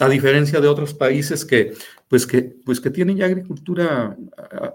[0.00, 1.74] A diferencia de otros países que,
[2.08, 4.16] pues que, pues que tienen ya agricultura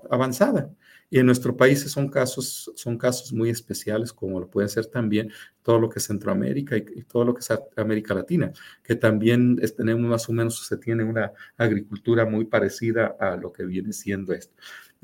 [0.10, 0.72] avanzada.
[1.10, 5.32] Y en nuestro país son casos, son casos muy especiales, como lo pueden ser también
[5.62, 8.52] todo lo que es Centroamérica y, todo lo que es América Latina,
[8.84, 13.66] que también tenemos más o menos, se tiene una agricultura muy parecida a lo que
[13.66, 14.56] viene siendo esto.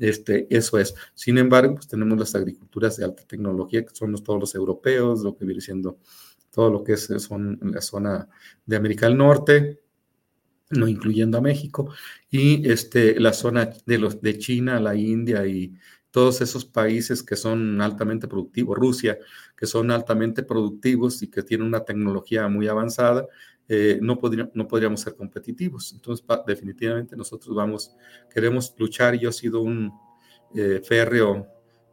[0.02, 0.96] Este, eso es.
[1.14, 5.36] Sin embargo, pues tenemos las agriculturas de alta tecnología, que son todos los europeos, lo
[5.36, 5.98] que viene siendo
[6.50, 8.28] todo lo que es son la zona
[8.66, 9.80] de América del Norte,
[10.70, 11.94] no incluyendo a México,
[12.28, 15.72] y este, la zona de, los, de China, la India y
[16.10, 19.18] todos esos países que son altamente productivos, Rusia,
[19.56, 23.28] que son altamente productivos y que tienen una tecnología muy avanzada,
[23.68, 24.18] eh, no,
[24.54, 25.92] no podríamos ser competitivos.
[25.92, 27.94] Entonces, definitivamente nosotros vamos,
[28.32, 29.14] queremos luchar.
[29.14, 29.92] Yo he sido un
[30.54, 31.46] eh, férreo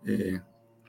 [0.06, 0.40] eh,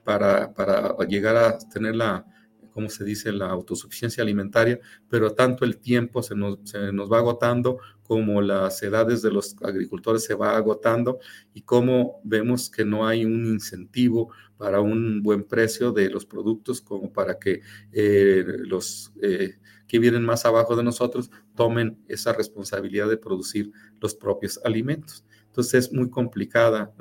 [0.03, 2.25] para, para llegar a tener la,
[2.71, 4.79] como se dice, la autosuficiencia alimentaria,
[5.09, 9.55] pero tanto el tiempo se nos, se nos, va agotando como las edades de los
[9.61, 11.19] agricultores se va agotando
[11.53, 16.81] y como vemos que no hay un incentivo para un buen precio de los productos
[16.81, 19.11] como para que los
[19.87, 25.25] que vienen más abajo de nosotros tomen esa responsabilidad de producir los propios alimentos.
[25.51, 26.93] Entonces es muy complicada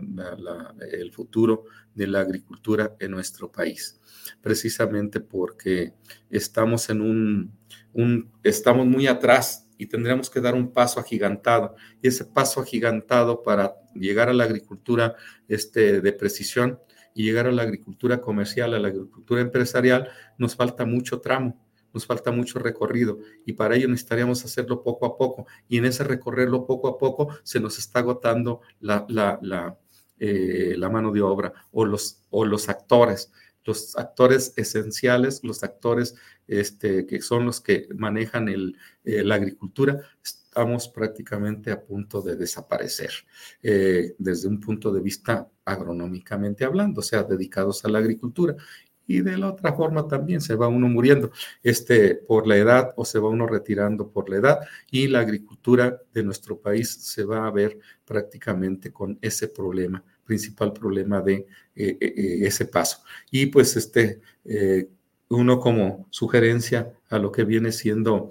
[0.90, 4.00] el futuro de la agricultura en nuestro país,
[4.40, 5.94] precisamente porque
[6.30, 11.76] estamos en un, estamos muy atrás y tendríamos que dar un paso agigantado.
[12.02, 15.14] Y ese paso agigantado para llegar a la agricultura
[15.46, 16.80] este, de precisión
[17.14, 20.08] y llegar a la agricultura comercial, a la agricultura empresarial,
[20.38, 25.16] nos falta mucho tramo nos falta mucho recorrido y para ello necesitaríamos hacerlo poco a
[25.16, 25.46] poco.
[25.68, 29.78] Y en ese recorrerlo poco a poco se nos está agotando la, la, la,
[30.18, 33.32] eh, mano de obra o los, o los actores,
[33.64, 36.14] los actores esenciales, los actores
[36.46, 42.34] este, que son los que manejan el, eh, la agricultura, estamos prácticamente a punto de
[42.34, 43.12] desaparecer
[43.62, 48.56] eh, desde un punto de vista agronómicamente hablando, o sea, dedicados a la agricultura
[49.10, 51.32] y de la otra forma también se va uno muriendo
[51.64, 56.00] este, por la edad o se va uno retirando por la edad y la agricultura
[56.14, 61.44] de nuestro país se va a ver prácticamente con ese problema, principal problema de eh,
[61.74, 62.98] eh, eh, ese paso.
[63.32, 64.20] Y pues este,
[65.28, 68.30] uno como sugerencia a lo que viene siendo...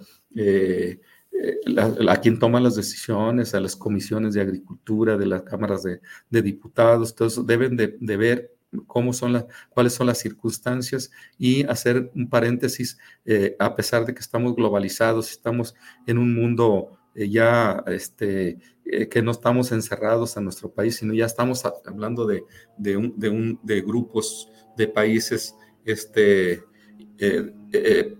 [2.07, 7.15] a quien toma las decisiones, a las comisiones de agricultura, de las cámaras de, diputados,
[7.15, 12.29] todos deben de, de ver cómo son las, cuáles son las circunstancias y hacer un
[12.29, 18.59] paréntesis, eh, a pesar de que estamos globalizados, estamos en un mundo eh, ya este,
[18.85, 22.43] eh, que no estamos encerrados en nuestro país, sino ya estamos hablando de,
[22.77, 25.55] de, un, de, un, de grupos de países
[25.85, 26.63] este,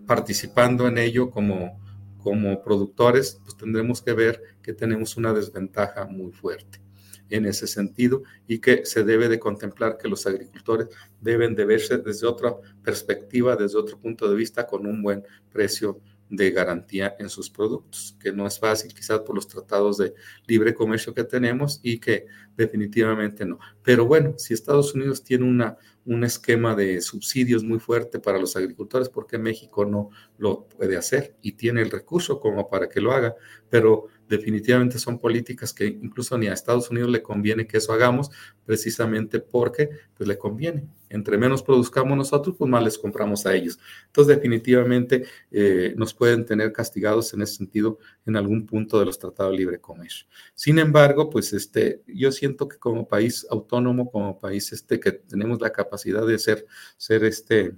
[0.06, 1.80] participando en ello como,
[2.18, 6.89] como productores, pues tendremos que ver que tenemos una desventaja muy fuerte
[7.30, 10.90] en ese sentido y que se debe de contemplar que los agricultores
[11.22, 16.02] deben de verse desde otra perspectiva, desde otro punto de vista, con un buen precio
[16.30, 20.14] de garantía en sus productos, que no es fácil quizás por los tratados de
[20.46, 22.28] libre comercio que tenemos y que
[22.60, 23.58] definitivamente no.
[23.84, 28.56] Pero bueno, si Estados Unidos tiene una, un esquema de subsidios muy fuerte para los
[28.58, 31.38] agricultores, ¿por qué México no lo puede hacer?
[31.42, 33.36] Y tiene el recurso como para que lo haga,
[33.70, 38.30] pero definitivamente son políticas que incluso ni a Estados Unidos le conviene que eso hagamos,
[38.66, 40.88] precisamente porque pues le conviene.
[41.10, 43.80] Entre menos produzcamos nosotros, pues más les compramos a ellos.
[44.06, 49.18] Entonces, definitivamente eh, nos pueden tener castigados en ese sentido en algún punto de los
[49.18, 50.28] tratados de libre comercio.
[50.54, 55.62] Sin embargo, pues este, yo siento que como país autónomo, como país este, que tenemos
[55.62, 56.66] la capacidad de ser,
[56.98, 57.76] ser este,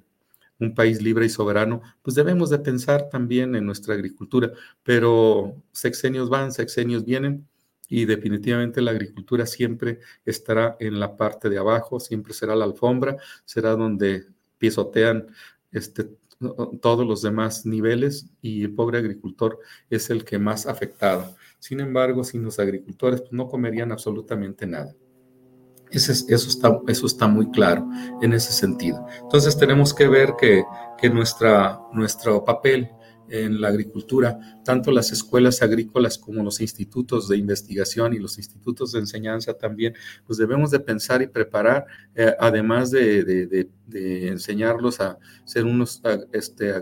[0.59, 4.51] un país libre y soberano, pues debemos de pensar también en nuestra agricultura,
[4.83, 7.47] pero sexenios van, sexenios vienen
[7.89, 13.17] y definitivamente la agricultura siempre estará en la parte de abajo, siempre será la alfombra,
[13.43, 15.27] será donde pisotean
[15.71, 16.09] este,
[16.81, 21.35] todos los demás niveles y el pobre agricultor es el que más afectado.
[21.61, 24.95] Sin embargo, sin los agricultores pues, no comerían absolutamente nada.
[25.91, 26.11] eso,
[27.05, 27.87] está, muy claro
[28.19, 29.05] en ese sentido.
[29.21, 30.63] Entonces tenemos que ver que,
[31.11, 32.89] nuestro papel
[33.31, 38.91] en la agricultura, tanto las escuelas agrícolas como los institutos de investigación y los institutos
[38.91, 39.95] de enseñanza también,
[40.27, 46.73] pues debemos de pensar y preparar, eh, además de, enseñarlos a ser unos este,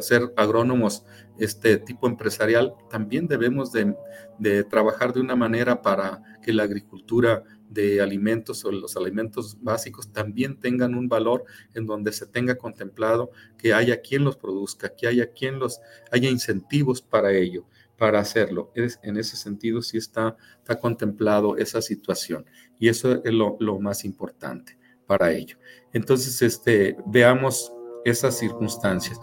[0.00, 1.04] ser agrónomos
[1.38, 8.00] este tipo empresarial, también debemos de trabajar de una manera para que la agricultura de
[8.00, 13.74] alimentos o los alimentos básicos también tengan un valor en donde se tenga contemplado que
[13.74, 18.70] haya quien los produzca, que haya quien los, haya incentivos para ello, para hacerlo.
[18.74, 22.46] Es, en ese sentido sí está, está contemplado esa situación
[22.78, 25.58] y eso es lo, más importante para ello.
[25.92, 27.72] Entonces, este, veamos
[28.04, 29.18] esas circunstancias.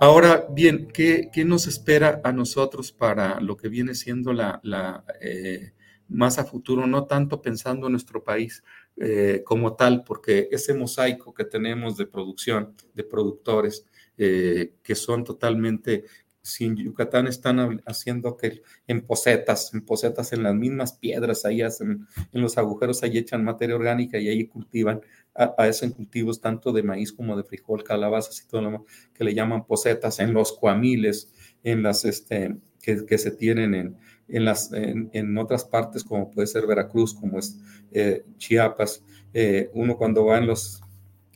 [0.00, 5.72] Ahora bien, ¿qué, ¿qué, nos espera a nosotros para lo que viene siendo la, eh,
[6.08, 8.62] más a futuro, no tanto pensando en nuestro país
[8.96, 13.86] eh, como tal, porque ese mosaico que tenemos de producción, de productores,
[14.16, 16.04] eh, que son totalmente,
[16.42, 22.06] sin Yucatán están haciendo que en pocetas, en pocetas en las mismas piedras, ahí hacen,
[22.32, 25.00] en los agujeros ahí echan materia orgánica y ahí cultivan,
[25.34, 29.34] a, hacen cultivos tanto de maíz como de frijol, calabazas y todo lo que le
[29.34, 31.32] llaman pocetas, en los cuamiles,
[31.64, 33.96] en las, este, que se tienen en,
[34.28, 37.58] en, las, en, otras partes, como puede ser Veracruz, como es
[37.92, 39.02] eh, Chiapas.
[39.32, 40.82] Eh, uno cuando va en, los,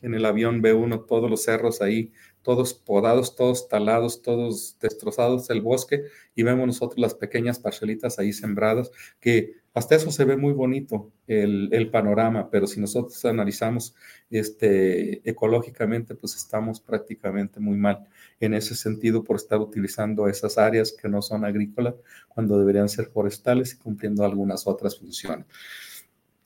[0.01, 5.49] en el avión ve uno todos los cerros ahí, todos podados, todos talados, todos destrozados
[5.49, 6.03] el bosque,
[6.35, 11.11] y vemos nosotros las pequeñas parcelitas ahí sembradas, que hasta eso se ve muy bonito
[11.27, 13.95] el, panorama, pero si nosotros analizamos
[14.29, 18.07] este, ecológicamente, pues estamos prácticamente muy mal
[18.39, 21.95] en ese sentido por estar utilizando esas áreas que no son agrícolas
[22.27, 25.45] cuando deberían ser forestales y cumpliendo algunas otras funciones.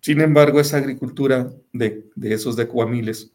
[0.02, 3.32] Sin embargo, esa agricultura de, de esos decuamiles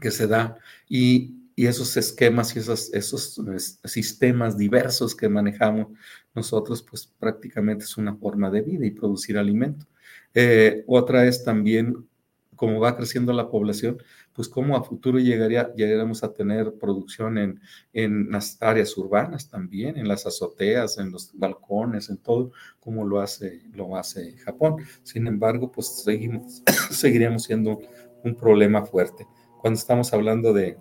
[0.00, 0.56] que se da
[0.88, 3.38] y, y esos esquemas y esos, esos
[3.84, 5.88] sistemas diversos que manejamos
[6.34, 9.84] nosotros, pues prácticamente es una forma de vida y producir alimento.
[10.32, 12.08] Eh, otra es también
[12.56, 13.98] como va creciendo la población,
[14.32, 17.60] pues cómo a futuro llegaría, llegaremos a tener producción en,
[17.92, 23.20] en las áreas urbanas también, en las azoteas, en los balcones, en todo, como lo
[23.20, 24.76] hace, lo hace Japón.
[25.02, 27.82] Sin embargo, pues seguimos, seguiríamos siendo
[28.24, 29.26] un problema fuerte.
[29.60, 30.78] Cuando estamos hablando de,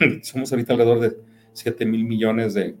[0.22, 1.16] somos ahorita alrededor de
[1.52, 2.76] 7 mil millones de,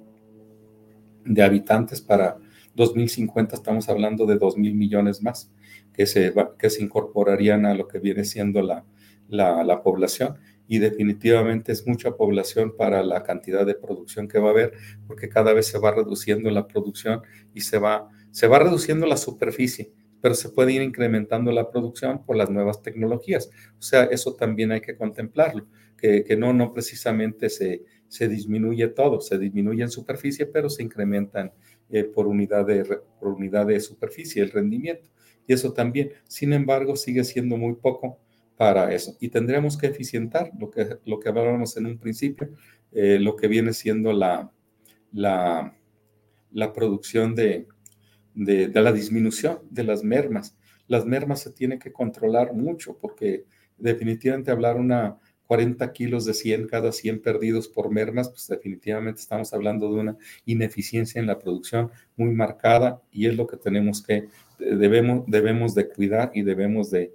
[1.24, 2.38] de habitantes para
[2.74, 5.50] 2050 estamos hablando de 2 mil millones más
[5.92, 8.84] que se, que se incorporarían a lo que viene siendo la,
[9.28, 10.36] la, población.
[10.68, 14.72] Y definitivamente es mucha población para la cantidad de producción que va a haber,
[15.06, 17.22] porque cada vez se va reduciendo la producción
[17.54, 19.92] y se va, se va reduciendo la superficie,
[20.26, 23.48] pero se puede ir incrementando la producción por las nuevas tecnologías.
[23.78, 28.88] O sea, eso también hay que contemplarlo, que, que no, no precisamente se, se disminuye
[28.88, 31.52] todo, se disminuye en superficie, pero se incrementan
[31.90, 32.84] eh, por, unidad de,
[33.20, 35.08] por unidad de superficie el rendimiento
[35.46, 36.10] y eso también.
[36.24, 38.18] Sin embargo, sigue siendo muy poco
[38.56, 39.16] para eso.
[39.20, 42.48] Y tendremos que eficientar lo que, lo que hablábamos en un principio,
[42.90, 44.50] eh, lo que viene siendo la,
[45.12, 45.72] la,
[46.50, 47.68] la producción de,
[48.36, 50.56] de, de, la disminución de las mermas.
[50.86, 53.44] Las mermas se tiene que controlar mucho porque
[53.76, 59.52] definitivamente hablar una 40 kilos de 100 cada 100 perdidos por mermas, pues definitivamente estamos
[59.52, 64.28] hablando de una ineficiencia en la producción muy marcada y es lo que tenemos que
[64.58, 67.12] debemos, debemos de cuidar y debemos de,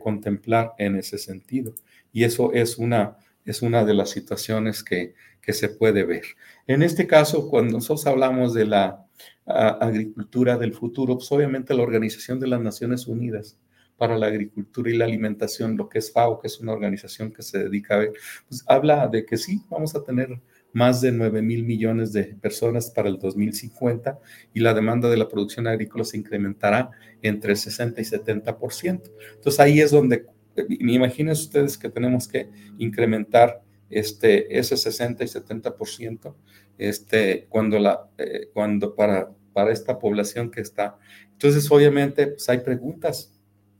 [0.00, 1.74] contemplar en ese sentido.
[2.10, 5.14] Y eso es una, es una de las situaciones que,
[5.46, 6.24] se puede ver.
[6.66, 9.04] En este caso, cuando nosotros hablamos de la
[9.46, 13.58] agricultura del futuro, pues obviamente la Organización de las Naciones Unidas
[13.96, 17.42] para la Agricultura y la Alimentación, lo que es FAO, que es una organización que
[17.42, 18.12] se dedica a ver,
[18.48, 20.40] pues habla de que sí, vamos a tener
[20.72, 24.18] más de 9 mil millones de personas para el 2050
[24.52, 26.90] y la demanda de la producción agrícola se incrementará
[27.22, 29.02] entre 60 y 70%.
[29.34, 30.26] Entonces ahí es donde,
[30.68, 36.34] imagínense ustedes que tenemos que incrementar este, ese 60 y 70%
[36.78, 40.98] este, cuando la, eh, cuando para, para esta población que está.
[41.32, 43.32] Entonces obviamente pues hay preguntas,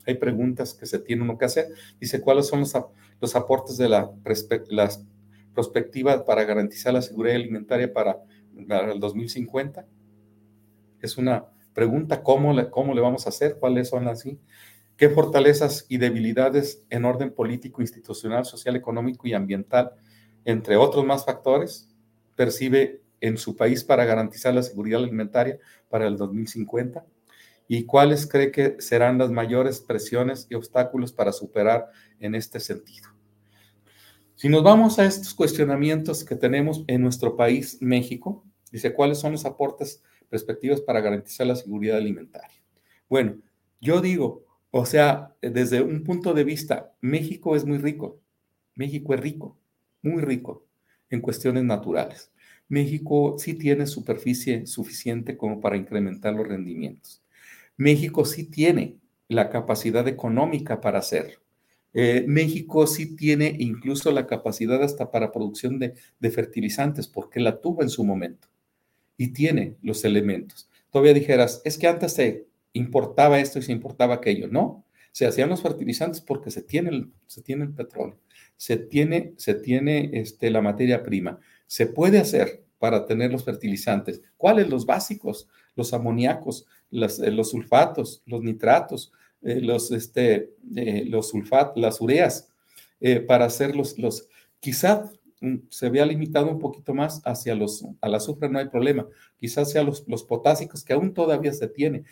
[0.06, 1.68] hay preguntas que se tienen que hacer.
[2.00, 2.72] Dice, ¿cuáles son los,
[3.20, 4.10] los aportes de la,
[4.68, 5.04] las
[5.54, 8.18] prospectiva para garantizar la seguridad alimentaria para,
[8.92, 9.86] el 2050?
[11.00, 13.56] Es una pregunta, ¿cómo le, ¿cómo le vamos a hacer?
[13.58, 14.24] ¿Cuáles son las?
[14.96, 19.92] ¿Qué fortalezas y debilidades en orden político, institucional, social, económico y ambiental,
[20.44, 21.93] entre otros más factores,
[22.34, 25.58] percibe en su país para garantizar la seguridad alimentaria
[25.88, 27.04] para el 2050?
[27.66, 31.88] ¿Y cuáles cree que serán las mayores presiones y obstáculos para superar
[32.20, 33.08] en este sentido?
[34.34, 39.32] Si nos vamos a estos cuestionamientos que tenemos en nuestro país, México, dice, ¿cuáles son
[39.32, 42.62] los aportes, perspectivas para garantizar la seguridad alimentaria?
[43.08, 43.38] Bueno,
[43.80, 48.20] yo digo, o sea, desde un punto de vista, México es muy rico.
[48.74, 49.56] México es rico,
[50.02, 50.66] muy rico
[51.14, 52.30] en cuestiones naturales.
[52.68, 57.22] México sí tiene superficie suficiente como para incrementar los rendimientos.
[57.76, 58.96] México sí tiene
[59.28, 61.40] la capacidad económica para hacerlo.
[61.92, 65.94] Eh, México sí tiene incluso la capacidad hasta para producción de,
[66.30, 68.48] fertilizantes, porque la tuvo en su momento
[69.16, 70.68] y tiene los elementos.
[70.90, 74.48] Todavía dijeras, es que antes se importaba esto y se importaba aquello.
[74.48, 78.18] No, se hacían los fertilizantes porque se tiene se tiene el petróleo,
[78.56, 81.38] se tiene, se tiene este, la materia prima.
[81.66, 84.22] Se puede hacer para tener los fertilizantes.
[84.36, 84.68] ¿Cuáles?
[84.68, 91.30] Los básicos, los amoníacos, los, eh, los sulfatos, los nitratos, eh, los, este, eh, los
[91.30, 92.48] sulfatos, las ureas,
[93.26, 94.28] para hacer los, los,
[94.60, 95.10] quizá
[95.42, 99.70] mm, se vea limitado un poquito más hacia los, al azufre, no hay problema, quizás
[99.70, 102.04] sea los, los potásicos que aún todavía se tiene,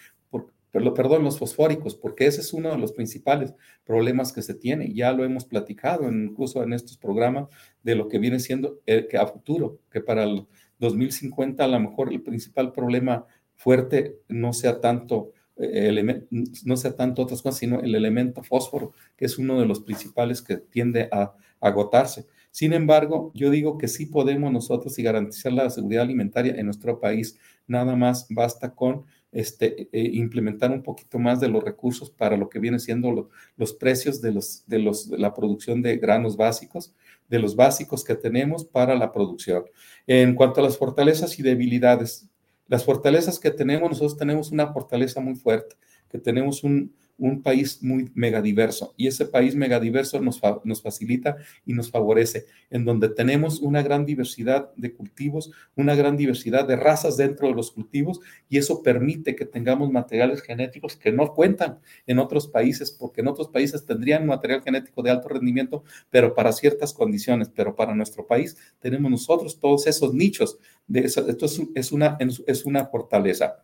[0.73, 3.55] perdón, los fosfóricos, porque ese es uno de los principales
[3.85, 4.93] problemas que se tiene.
[4.95, 7.49] Ya lo hemos platicado incluso en estos programas
[7.83, 10.47] de lo que viene siendo el, que a futuro, que para el
[10.79, 16.25] 2050 a lo mejor el principal problema fuerte no sea tanto eh,
[16.65, 20.41] no sea tanto otras cosas, sino el elemento fósforo, que es uno de los principales
[20.43, 22.27] que tiende a agotarse.
[22.51, 26.99] Sin embargo, yo digo que sí podemos nosotros y garantizar la seguridad alimentaria en nuestro
[27.01, 27.39] país.
[27.67, 32.49] Nada más basta con este, eh, implementar un poquito más de los recursos para lo
[32.49, 36.95] que viene siendo los precios de, los, de, los, de la producción de granos básicos,
[37.29, 39.65] de los básicos que tenemos para la producción.
[40.07, 42.29] En cuanto a las fortalezas y debilidades,
[42.69, 45.77] las fortalezas que tenemos, nosotros tenemos una fortaleza muy fuerte,
[46.11, 51.73] que tenemos un, un país muy megadiverso y ese país megadiverso nos, nos facilita y
[51.73, 57.17] nos favorece, en donde tenemos una gran diversidad de cultivos, una gran diversidad de razas
[57.17, 62.19] dentro de los cultivos y eso permite que tengamos materiales genéticos que no cuentan en
[62.19, 66.93] otros países, porque en otros países tendrían material genético de alto rendimiento, pero para ciertas
[66.93, 70.59] condiciones, pero para nuestro país tenemos nosotros todos esos nichos.
[70.87, 73.63] De eso, esto es, una, es una fortaleza,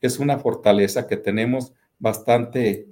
[0.00, 2.88] es una fortaleza que tenemos bastante,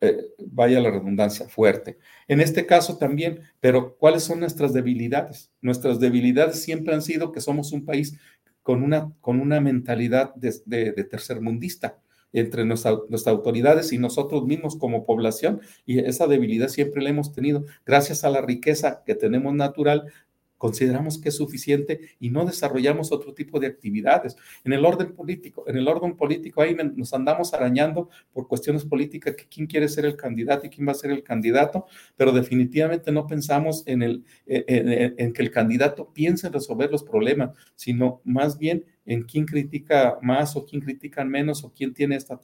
[0.00, 1.98] eh, vaya la redundancia, fuerte.
[2.28, 5.50] En este caso también, pero ¿cuáles son nuestras debilidades?
[5.60, 8.18] Nuestras debilidades siempre han sido que somos un país
[8.62, 11.98] con una, con una mentalidad de, de, tercermundista
[12.34, 17.32] entre nuestras, nuestras autoridades y nosotros mismos como población, y esa debilidad siempre la hemos
[17.32, 20.12] tenido gracias a la riqueza que tenemos natural,
[20.58, 24.36] consideramos que es suficiente y no desarrollamos otro tipo de actividades.
[24.64, 29.34] En el orden político, en el orden político ahí nos andamos arañando por cuestiones políticas,
[29.36, 31.86] que quién quiere ser el candidato y quién va a ser el candidato,
[32.16, 37.50] pero definitivamente no pensamos en, el, en que el candidato piense en resolver los problemas,
[37.74, 42.38] sino más bien en quién critica más o quién critica menos o quién tiene esta,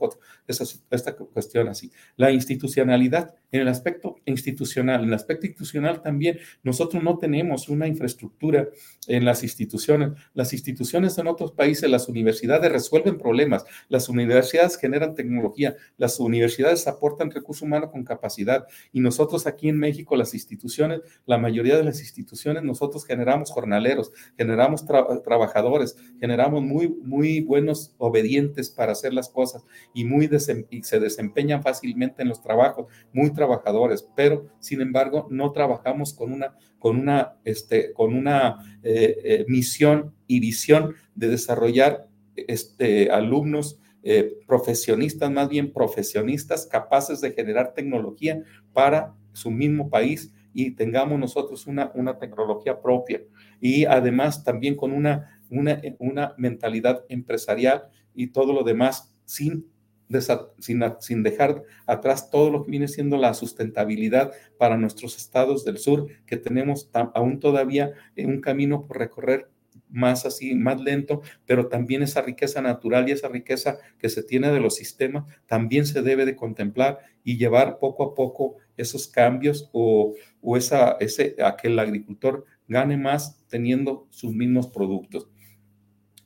[0.49, 1.93] esta, esta cuestión así.
[2.17, 7.87] La institucionalidad, en el aspecto institucional, en el aspecto institucional también, nosotros no tenemos una
[7.87, 8.67] infraestructura
[9.07, 10.13] en las instituciones.
[10.33, 16.89] Las instituciones en otros países, las universidades resuelven problemas, las universidades generan tecnología, las universidades
[16.89, 21.85] aportan recurso humano con capacidad y nosotros aquí en México, las instituciones, la mayoría de
[21.85, 29.29] las instituciones, nosotros generamos jornaleros, generamos trabajadores, generamos muy, muy buenos obedientes para hacer las
[29.29, 30.29] cosas y, muy
[30.71, 36.33] y se desempeñan fácilmente en los trabajos, muy trabajadores, pero sin embargo no trabajamos con
[36.33, 43.79] una, con una, este, con una eh, eh, misión y visión de desarrollar este, alumnos
[44.03, 48.43] eh, profesionistas, más bien profesionistas, capaces de generar tecnología
[48.75, 53.23] para su mismo país y tengamos nosotros una, una tecnología propia.
[53.61, 57.85] Y además también con una una, mentalidad empresarial
[58.15, 59.67] y todo lo demás sin,
[60.09, 66.37] dejar atrás todo lo que viene siendo la sustentabilidad para nuestros estados del sur, que
[66.37, 69.49] tenemos aún todavía un camino por recorrer
[69.89, 74.51] más así, más lento, pero también esa riqueza natural y esa riqueza que se tiene
[74.51, 79.71] de los sistemas también se debe de contemplar y llevar poco a poco esos cambios
[79.73, 85.29] o, o ese, a que el agricultor gane más teniendo sus mismos productos.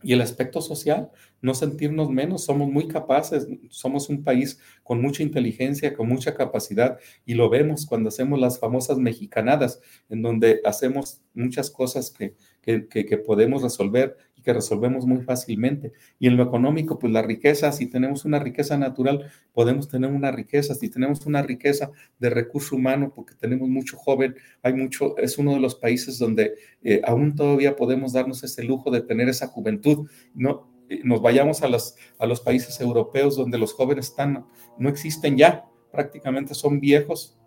[0.02, 1.10] Y el aspecto social,
[1.42, 6.98] no sentirnos menos, somos muy capaces, somos un país con mucha inteligencia, con mucha capacidad,
[7.24, 13.18] y lo vemos cuando hacemos las famosas mexicanadas, en donde hacemos muchas cosas que, que,
[13.18, 14.16] podemos resolver
[14.48, 15.92] que resolvemos muy fácilmente.
[16.18, 20.30] Y en lo económico, pues la riqueza, si tenemos una riqueza natural, podemos tener una
[20.30, 25.36] riqueza, si tenemos una riqueza de recurso humano, porque tenemos mucho joven, hay mucho, es
[25.36, 29.48] uno de los países donde eh, aún todavía podemos darnos ese lujo de tener esa
[29.48, 30.72] juventud, no
[31.04, 34.46] nos vayamos a, las, a los países europeos donde los jóvenes están,
[34.78, 37.38] no existen ya, prácticamente son viejos,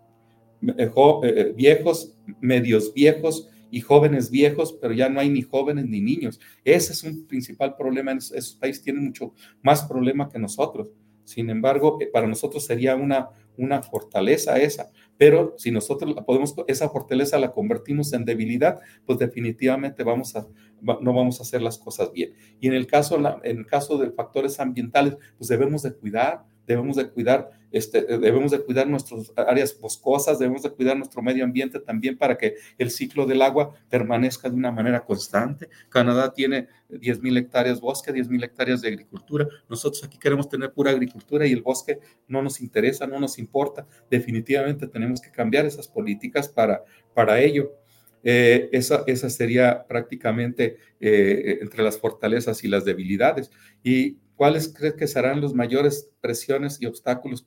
[0.78, 0.88] eh,
[1.24, 6.38] eh, viejos, medios viejos, y jóvenes viejos, pero ya no hay ni jóvenes ni niños.
[6.62, 8.12] Ese es un principal problema.
[8.12, 10.88] Esos países tienen mucho más problema que nosotros.
[11.24, 14.90] Sin embargo, eh, para nosotros sería una, una fortaleza esa.
[15.16, 20.46] Pero si nosotros podemos, esa fortaleza la convertimos en debilidad, pues definitivamente vamos a,
[20.82, 22.34] no vamos a hacer las cosas bien.
[22.60, 26.96] Y en el caso, en el caso de factores ambientales, pues debemos de cuidar, debemos
[26.96, 31.80] de cuidar, este, debemos de cuidar nuestras áreas boscosas, debemos de cuidar nuestro medio ambiente
[31.80, 35.68] también para que el ciclo del agua permanezca de una manera constante.
[35.88, 39.48] Canadá tiene 10.000 hectáreas bosque, 10.000 hectáreas de agricultura.
[39.68, 41.98] Nosotros aquí queremos tener pura agricultura y el bosque
[42.28, 43.86] no nos interesa, no nos importa.
[44.10, 47.72] Definitivamente tenemos que cambiar esas políticas para, para ello.
[48.24, 53.50] Eh, esa, esa, sería prácticamente eh, entre las fortalezas y las debilidades.
[53.82, 57.46] Y ¿Cuáles crees que serán las mayores presiones y obstáculos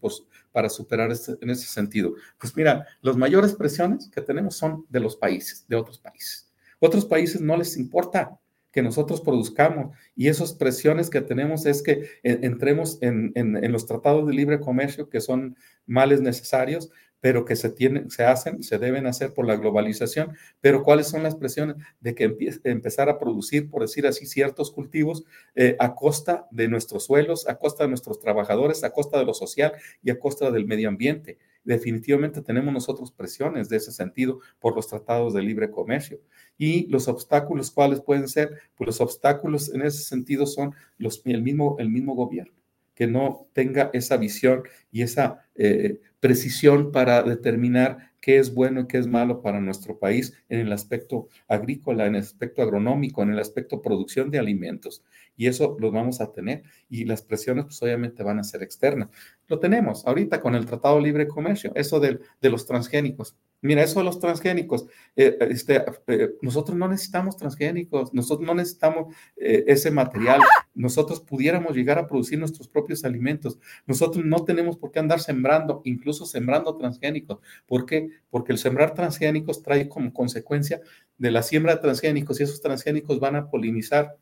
[0.52, 2.14] para superar este, en ese sentido?
[2.38, 6.52] Pues mira, las mayores presiones que tenemos son de los países, de otros países.
[6.80, 8.40] Otros países no les importa
[8.72, 14.28] que nosotros produzcamos y esas presiones que tenemos es que entremos en, en los tratados
[14.28, 15.56] de libre comercio que son
[15.86, 16.92] males necesarios,
[17.26, 21.24] pero que se, tienen, se hacen, se deben hacer por la globalización, pero cuáles son
[21.24, 25.24] las presiones de que empezar a producir, por decir así, ciertos cultivos
[25.56, 29.34] eh, a costa de nuestros suelos, a costa de nuestros trabajadores, a costa de lo
[29.34, 29.72] social
[30.04, 31.40] y a costa del medio ambiente.
[31.64, 36.20] Definitivamente tenemos nosotros presiones de ese sentido por los tratados de libre comercio.
[36.60, 38.52] Y los obstáculos, ¿cuáles pueden ser?
[38.76, 42.54] Pues los obstáculos en ese sentido son los, el, mismo, el mismo gobierno
[42.96, 48.88] que no tenga esa visión y esa eh, precisión para determinar qué es bueno y
[48.88, 53.30] qué es malo para nuestro país en el aspecto agrícola, en el aspecto agronómico, en
[53.30, 55.04] el aspecto producción de alimentos.
[55.38, 59.10] Y eso lo vamos a tener y las presiones pues obviamente van a ser externas.
[59.48, 63.38] Lo tenemos ahorita con el Tratado de Libre Comercio, eso de, de los transgénicos.
[63.66, 69.16] Mira, eso de los transgénicos, eh, este, eh, nosotros no necesitamos transgénicos, nosotros no necesitamos
[69.38, 70.40] eh, ese material,
[70.76, 73.58] nosotros pudiéramos llegar a producir nuestros propios alimentos,
[73.88, 77.40] nosotros no tenemos por qué andar sembrando, incluso sembrando transgénicos.
[77.66, 78.10] ¿Por qué?
[78.30, 80.82] Porque el sembrar transgénicos trae como consecuencia
[81.18, 84.16] de la siembra de transgénicos y esos transgénicos van a polinizar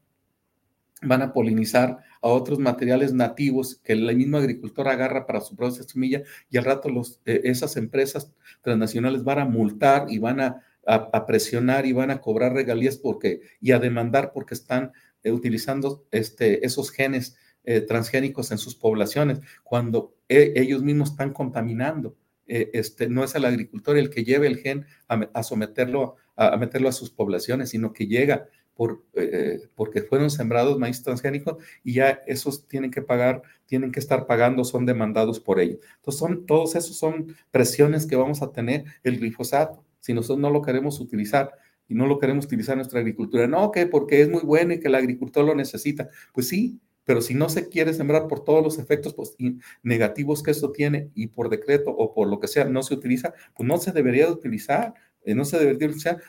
[1.06, 5.72] van a polinizar a otros materiales nativos que el mismo agricultor agarra para su de
[5.72, 6.90] semilla y al rato
[7.26, 8.32] eh, esas empresas
[8.62, 10.62] transnacionales van a multar y van a,
[11.26, 14.92] presionar y van a cobrar regalías porque, y a demandar porque están
[15.24, 22.18] eh, utilizando este, esos genes eh, transgénicos en sus poblaciones, cuando ellos mismos están contaminando.
[22.46, 26.92] este, no es el agricultor el que lleve el gen a, someterlo, a meterlo a
[26.92, 32.68] sus poblaciones, sino que llega por, eh, porque fueron sembrados maíz transgénico y ya esos
[32.68, 35.80] tienen que pagar, tienen que estar pagando, son demandados por ello.
[35.96, 39.84] Entonces, son, todos esos son presiones que vamos a tener el glifosato.
[40.00, 41.52] Si nosotros no lo queremos utilizar
[41.88, 44.80] y no lo queremos utilizar en nuestra agricultura, no, que porque es muy bueno y
[44.80, 46.10] que el agricultor lo necesita.
[46.34, 49.36] Pues sí, pero si no se quiere sembrar por todos los efectos pues,
[49.82, 53.34] negativos que esto tiene y por decreto o por lo que sea no se utiliza,
[53.56, 54.94] pues no se debería de utilizar.
[55.26, 56.22] Eh, no se debería utilizar.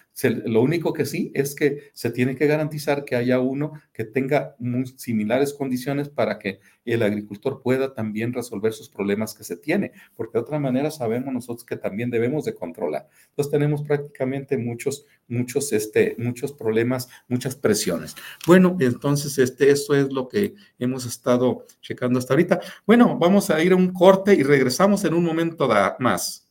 [0.45, 4.55] lo único que sí es que se tiene que garantizar que haya uno que tenga
[4.97, 10.39] similares condiciones para que el agricultor pueda también resolver sus problemas que se tiene, porque
[10.39, 13.09] de otra manera sabemos nosotros que también debemos de controlar.
[13.31, 18.15] Entonces tenemos prácticamente muchos, muchos, este, muchos problemas, muchas presiones.
[18.47, 22.61] Bueno, entonces este, eso es lo que hemos estado checando hasta ahorita.
[22.87, 25.69] Bueno, vamos a ir a un corte y regresamos en un momento
[25.99, 26.45] más.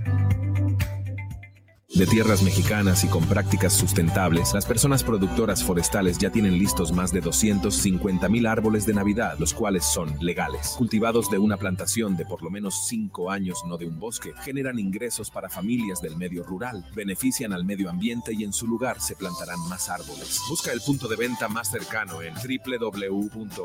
[1.93, 7.11] de tierras mexicanas y con prácticas sustentables, las personas productoras forestales ya tienen listos más
[7.11, 10.75] de 250 mil árboles de Navidad, los cuales son legales.
[10.77, 14.79] Cultivados de una plantación de por lo menos 5 años, no de un bosque, generan
[14.79, 19.15] ingresos para familias del medio rural, benefician al medio ambiente y en su lugar se
[19.15, 20.39] plantarán más árboles.
[20.49, 23.57] Busca el punto de venta más cercano en www.gov.mx,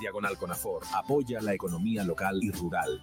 [0.00, 0.82] diagonal Conafor.
[0.94, 3.02] Apoya la economía local y rural.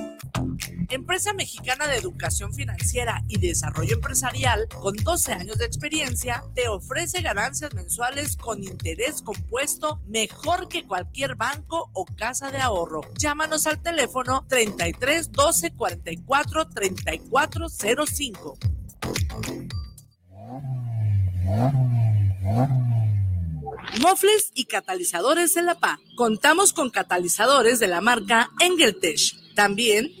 [0.89, 7.21] Empresa Mexicana de Educación Financiera y Desarrollo Empresarial, con 12 años de experiencia, te ofrece
[7.21, 13.01] ganancias mensuales con interés compuesto mejor que cualquier banco o casa de ahorro.
[13.17, 18.57] Llámanos al teléfono 33 12 44 34 05.
[23.99, 25.99] Mofles y catalizadores en la PA.
[26.15, 29.53] Contamos con catalizadores de la marca Engeltech.
[29.53, 30.20] También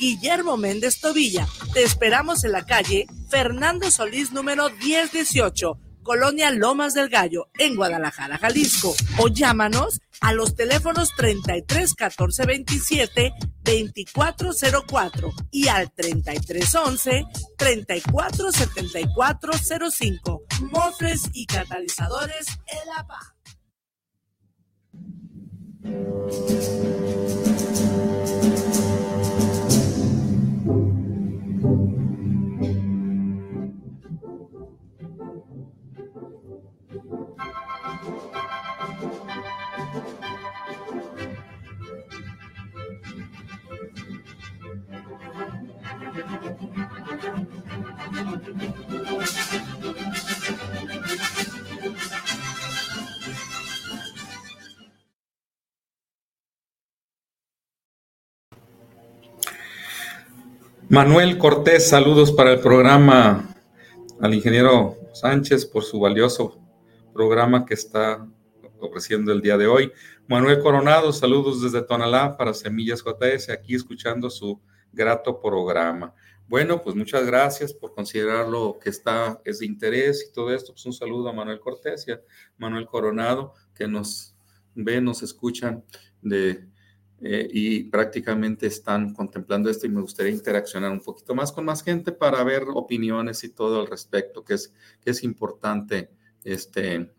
[0.00, 1.46] Guillermo Méndez Tobilla.
[1.74, 8.38] Te esperamos en la calle Fernando Solís número 1018, Colonia Lomas del Gallo, en Guadalajara,
[8.38, 8.94] Jalisco.
[9.18, 17.26] O llámanos a los teléfonos 33 14 27 2404 y al 33 11
[17.58, 19.52] 34 74
[19.90, 20.42] 05.
[20.72, 23.36] Mofres y catalizadores El APA.
[60.90, 63.54] Manuel Cortés, saludos para el programa
[64.20, 66.60] al ingeniero Sánchez por su valioso
[67.12, 68.26] programa que está
[68.80, 69.92] ofreciendo el día de hoy.
[70.26, 74.60] Manuel Coronado, saludos desde Tonalá para Semillas JS, aquí escuchando su
[74.92, 76.12] grato programa.
[76.50, 80.72] Bueno, pues muchas gracias por considerarlo que está, es de interés y todo esto.
[80.72, 82.20] Pues un saludo a Manuel Cortés y a
[82.58, 84.34] Manuel Coronado, que nos
[84.74, 85.84] ven, nos escuchan
[86.28, 86.66] eh,
[87.52, 92.10] y prácticamente están contemplando esto y me gustaría interaccionar un poquito más con más gente
[92.10, 96.10] para ver opiniones y todo al respecto, que es, que es importante
[96.42, 97.14] este,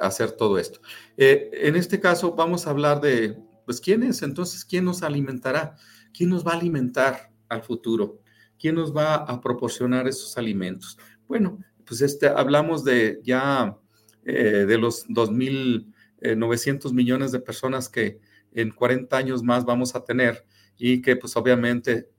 [0.00, 0.80] hacer todo esto.
[1.16, 4.22] Eh, en este caso vamos a hablar de, pues, ¿quién es?
[4.22, 5.76] Entonces, ¿quién nos alimentará?
[6.12, 8.23] ¿Quién nos va a alimentar al futuro?
[8.58, 10.98] ¿Quién nos va a proporcionar esos alimentos?
[11.26, 13.76] Bueno, pues este, hablamos de ya
[14.24, 18.20] eh, de los 2.900 millones de personas que
[18.52, 20.46] en 40 años más vamos a tener
[20.76, 22.10] y que pues obviamente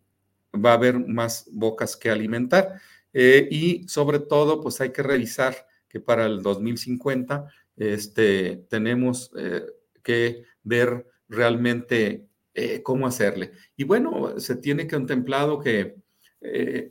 [0.53, 2.79] va a haber más bocas que alimentar.
[3.13, 5.55] Eh, y sobre todo, pues hay que revisar
[5.87, 9.63] que para el 2050 este, tenemos eh,
[10.03, 13.51] que ver realmente eh, cómo hacerle.
[13.75, 15.95] Y bueno, se tiene contemplado que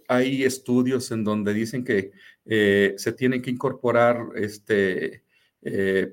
[0.09, 2.12] hay estudios en donde dicen que
[2.44, 5.22] se tienen que incorporar este,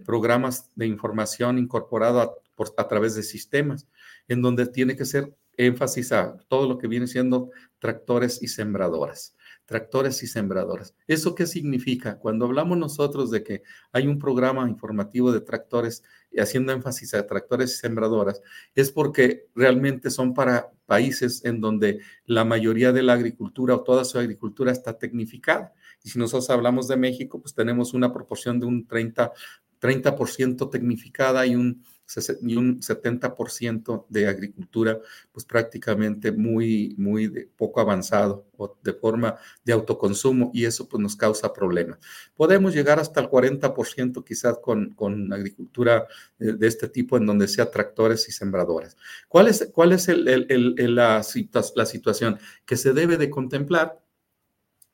[0.05, 2.33] programas de información incorporado a,
[2.77, 3.87] a través de sistemas,
[4.27, 9.35] en donde tiene que ser énfasis a todo lo que viene siendo tractores y sembradoras
[9.71, 10.93] tractores y sembradoras.
[11.07, 12.19] ¿Eso qué significa?
[12.19, 13.63] Cuando hablamos nosotros de que
[13.93, 16.03] hay un programa informativo de tractores
[16.39, 18.41] haciendo énfasis a tractores y sembradoras,
[18.75, 24.05] es porque realmente son para países en donde la mayoría de la agricultura o toda
[24.05, 25.73] su agricultura está tecnificada.
[26.03, 29.31] Y si nosotros hablamos de México, pues tenemos una proporción de un 30,
[29.79, 31.83] 30% tecnificada y un
[32.17, 34.99] un 70% de agricultura,
[35.31, 41.15] pues prácticamente muy, muy poco avanzado o de forma de autoconsumo y eso pues nos
[41.15, 41.99] causa problemas.
[42.35, 46.07] Podemos llegar hasta el 40% quizás con, con agricultura
[46.39, 48.97] eh, de este tipo en donde sea tractores y sembradoras.
[49.27, 53.99] ¿Cuál es, cuál es la, situación que se debe de contemplar?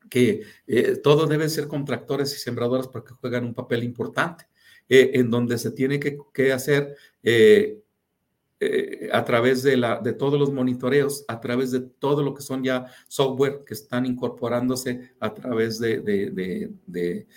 [0.09, 4.47] que eh, todo debe ser con tractores y sembradoras porque juegan un papel importante.
[4.90, 7.84] Eh, en donde se tiene que, hacer eh,
[8.62, 12.42] eh, a través de, la, de todos los monitoreos, a través de todo lo que
[12.42, 17.28] son ya software que están incorporándose a través de, de,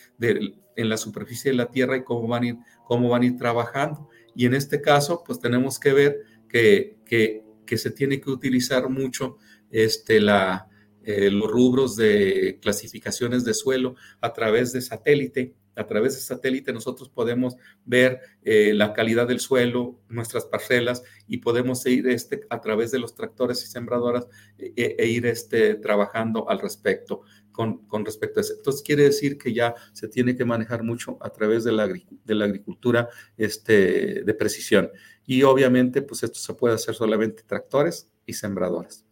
[0.76, 4.08] en la superficie de la Tierra y cómo van ir, cómo van ir trabajando.
[4.36, 8.88] Y en este caso, pues tenemos que ver que, que, que se tiene que utilizar
[8.88, 9.38] mucho
[9.72, 10.68] este, la,
[11.02, 17.08] los rubros de clasificaciones de suelo a través de satélite a través de satélite nosotros
[17.08, 22.90] podemos ver eh, la calidad del suelo, nuestras parcelas y podemos ir este, a través
[22.90, 24.26] de los tractores y sembradoras
[24.58, 27.22] e, e, e ir este, trabajando al respecto.
[27.52, 28.54] Con, con, respecto a eso.
[28.56, 32.34] Entonces, quiere decir que ya se tiene que manejar mucho a través de la, de
[32.34, 34.88] la agricultura este, de precisión.
[35.26, 39.04] Y obviamente, pues esto se puede hacer solamente tractores y sembradoras.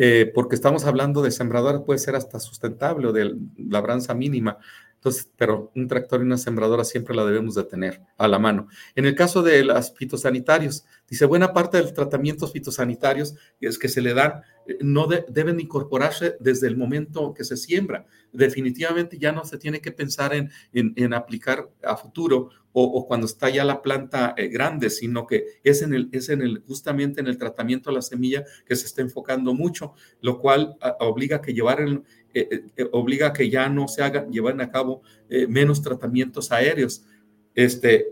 [0.00, 4.58] Eh, porque estamos hablando de sembradoras, puede ser hasta sustentable o de labranza mínima,
[4.98, 8.66] entonces, pero un tractor y una sembradora siempre la debemos de tener a la mano.
[8.96, 13.88] En el caso de los fitosanitarios, dice, buena parte de los tratamientos fitosanitarios es que
[13.88, 18.06] se le dan, eh, no deben incorporarse desde el momento que se siembra.
[18.32, 23.48] Definitivamente ya no se tiene que pensar en, en, aplicar a futuro o, cuando está
[23.48, 27.26] ya la planta eh, grande, sino que es, en el, es en el, justamente en
[27.26, 31.54] el tratamiento de la semilla que se está enfocando mucho, lo cual obliga a que
[31.54, 32.02] llevar el,
[32.34, 35.02] eh, eh, obliga que ya no se hagan, lleven a cabo
[35.48, 37.04] menos tratamientos aéreos
[37.54, 38.08] este,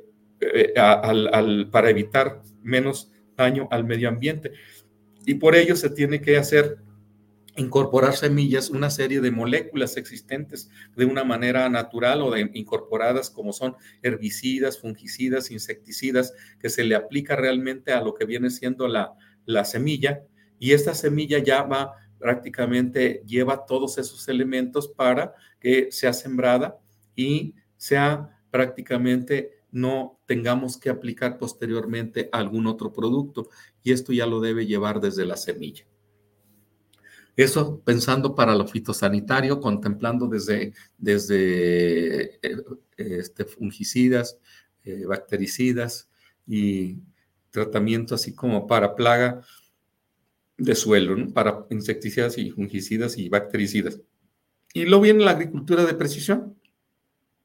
[0.76, 4.52] al, para evitar menos daño al medio ambiente.
[5.26, 6.78] Y por ello se tiene que hacer
[7.56, 13.52] incorporar semillas, una serie de moléculas existentes de una manera natural o de incorporadas como
[13.52, 19.12] son herbicidas, fungicidas, insecticidas, que se le aplica realmente a lo que viene siendo la,
[19.44, 20.22] la semilla.
[20.58, 26.78] Y esta semilla ya va prácticamente lleva todos esos elementos para que sea sembrada
[27.14, 33.48] y sea prácticamente no tengamos que aplicar posteriormente algún otro producto
[33.82, 35.86] y esto ya lo debe llevar desde la semilla.
[37.36, 42.62] Eso pensando para lo fitosanitario, contemplando desde, desde eh,
[42.96, 44.38] este, fungicidas,
[44.84, 46.08] eh, bactericidas
[46.46, 46.98] y
[47.50, 49.42] tratamiento así como para plaga
[50.58, 54.00] de suelo para insecticidas y fungicidas y bactericidas.
[54.72, 56.56] Y luego viene la agricultura de precisión.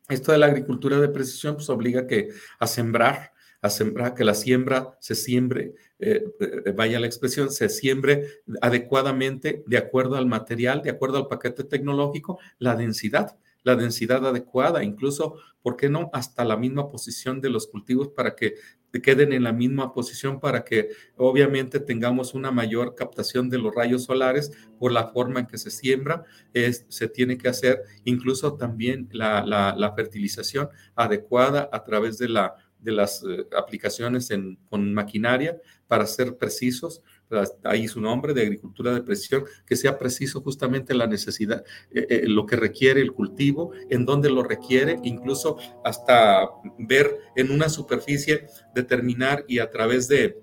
[0.07, 2.29] Esto de la agricultura de precisión pues obliga que,
[2.59, 8.41] a sembrar, a que la siembra se siembre, eh, eh, vaya la expresión, se siembre
[8.61, 14.83] adecuadamente de acuerdo al material, de acuerdo al paquete tecnológico, la densidad la densidad adecuada,
[14.83, 16.09] incluso, ¿por qué no?
[16.13, 18.55] Hasta la misma posición de los cultivos para que
[18.99, 24.03] queden en la misma posición, para que obviamente tengamos una mayor captación de los rayos
[24.03, 26.25] solares por la forma en que se siembra.
[26.53, 32.55] Es, se tiene que hacer incluso también la, la, fertilización adecuada a través de la
[32.81, 37.01] de las eh, aplicaciones en, con maquinaria para ser precisos,
[37.63, 42.21] ahí su nombre, de agricultura de precisión, que sea preciso justamente la necesidad, eh, eh,
[42.27, 48.45] lo que requiere el cultivo, en dónde lo requiere, incluso hasta ver en una superficie,
[48.75, 50.41] determinar y a través de,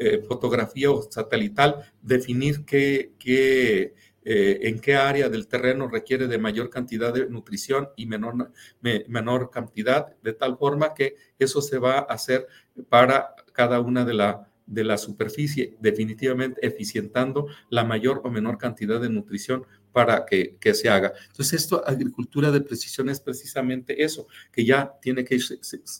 [0.00, 3.94] eh, fotografía o satelital, definir qué, qué
[4.30, 10.14] en qué área del terreno requiere de mayor cantidad de nutrición y menor, menor cantidad,
[10.22, 12.46] de tal forma que eso se va a hacer
[12.88, 19.00] para cada una de, la, de la superficie, definitivamente eficientando la mayor o menor cantidad
[19.00, 21.12] de nutrición para que, se haga.
[21.26, 25.38] Entonces, esto, agricultura de precisión es precisamente eso, que ya tiene que,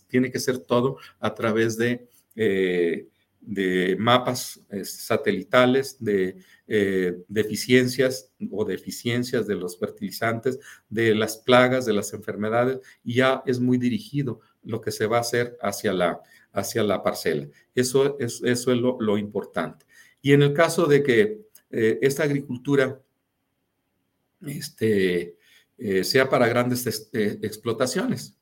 [0.06, 2.06] tiene que ser todo a través de,
[2.36, 3.08] eh,
[3.40, 6.36] de mapas satelitales, de
[6.66, 10.58] eh, deficiencias o deficiencias de los fertilizantes,
[10.88, 15.20] de las plagas, de las enfermedades, ya es muy dirigido lo que se va a
[15.20, 16.20] hacer hacia la,
[16.52, 17.48] hacia la parcela.
[17.74, 19.86] Eso es, eso es lo, importante.
[20.20, 23.00] Y en el caso de que eh, esta agricultura
[24.46, 25.36] este,
[25.78, 28.38] eh, sea para grandes explotaciones,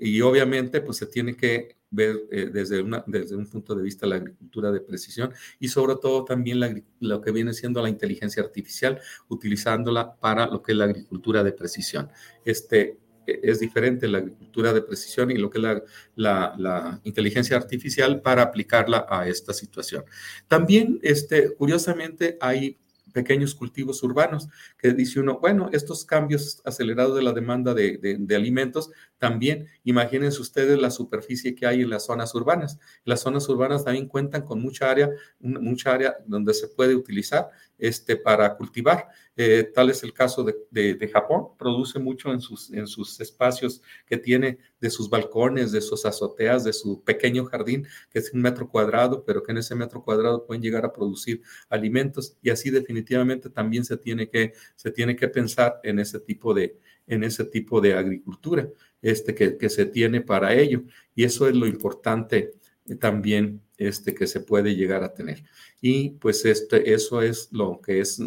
[0.00, 4.06] y obviamente pues se tiene que ver eh, desde, una, desde un punto de vista
[4.06, 9.00] la agricultura de precisión y sobre todo también lo que viene siendo la inteligencia artificial,
[9.28, 12.10] utilizándola para lo que es la agricultura de precisión.
[12.44, 15.82] Este, e, es diferente la agricultura de precisión y lo que es la,
[16.16, 20.04] la, la, inteligencia artificial para aplicarla a esta situación.
[20.46, 22.78] También, este, curiosamente, hay
[23.12, 28.36] pequeños cultivos urbanos, que dice uno, bueno, estos cambios acelerados de la demanda de, de,
[28.36, 32.78] alimentos, también imagínense ustedes la superficie que hay en las zonas urbanas.
[33.04, 35.10] Las zonas urbanas también cuentan con mucha área,
[35.40, 39.08] mucha área donde se puede utilizar este, para cultivar.
[39.36, 44.16] Eh, tal es el caso de, Japón, produce mucho en sus, en sus espacios que
[44.16, 48.68] tiene de sus balcones, de sus azoteas, de su pequeño jardín, que es un metro
[48.68, 53.48] cuadrado, pero que en ese metro cuadrado pueden llegar a producir alimentos y así definitivamente
[53.48, 56.78] también se tiene que, se tiene que pensar en ese tipo de,
[57.08, 58.68] en ese tipo de agricultura
[59.02, 60.82] este, que, que se tiene para ello.
[61.14, 62.54] Y eso es lo importante
[62.96, 65.44] también este, que se puede llegar a tener.
[65.80, 68.20] Y pues este, eso es lo que es,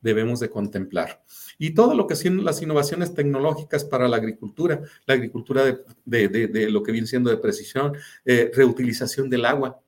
[0.00, 1.22] debemos de contemplar.
[1.58, 5.64] Y todo lo que son las innovaciones tecnológicas para la agricultura, la agricultura
[6.04, 9.80] de, de, de, lo que viene siendo de precisión, eh, reutilización del agua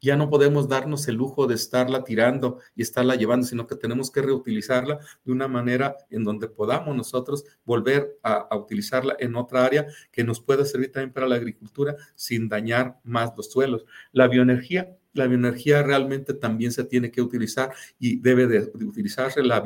[0.00, 4.10] ya no podemos darnos el lujo de estarla tirando y estarla llevando, sino que tenemos
[4.10, 9.86] que reutilizarla de una manera en donde podamos nosotros volver a, utilizarla en otra área
[10.12, 13.84] que nos pueda servir también para la agricultura sin dañar más los suelos.
[14.12, 19.64] La bioenergía, la bioenergía realmente también se tiene que utilizar y debe de, utilizarse la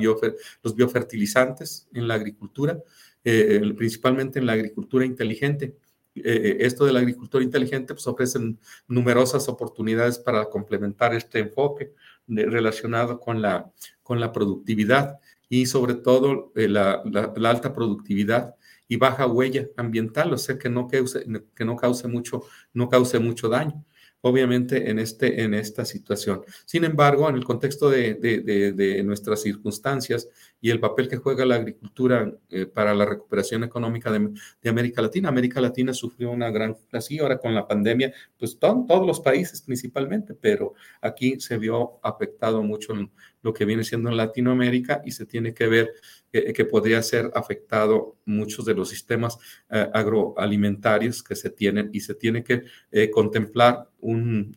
[0.63, 2.79] los biofertilizantes en la agricultura,
[3.25, 5.77] eh, principalmente en la agricultura inteligente
[6.15, 8.59] eh, esto de la agricultura inteligente pues ofrecen
[8.89, 11.93] numerosas oportunidades para complementar este enfoque
[12.27, 13.71] relacionado con la,
[14.03, 17.03] con la productividad y sobre todo eh, la,
[17.45, 18.55] alta productividad
[18.89, 22.43] y baja huella ambiental, o sea que no cause, que no cause, mucho,
[22.73, 23.85] no cause mucho daño
[24.23, 26.43] obviamente en, este, en esta situación.
[26.67, 30.29] Sin embargo, en el contexto de, de, nuestras circunstancias
[30.61, 35.29] y el papel que juega la agricultura eh, para la recuperación económica de, América Latina,
[35.29, 40.35] América Latina sufrió una gran, así ahora con la pandemia, pues todos los países principalmente,
[40.35, 42.95] pero aquí se vio afectado mucho
[43.43, 45.93] lo que viene siendo en Latinoamérica y se tiene que ver
[46.31, 49.37] que podría ser afectado muchos de los sistemas
[49.69, 54.57] eh, agroalimentarios que se tienen y se tiene que eh, contemplar un,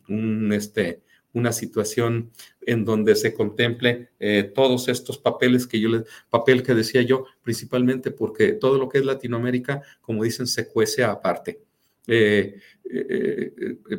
[0.52, 1.02] este,
[1.34, 2.30] una situación
[2.62, 7.26] en donde se contemple eh, todos estos papeles que yo les, papel que decía yo,
[7.42, 11.60] principalmente porque todo lo que es Latinoamérica, como dicen, se cuece aparte.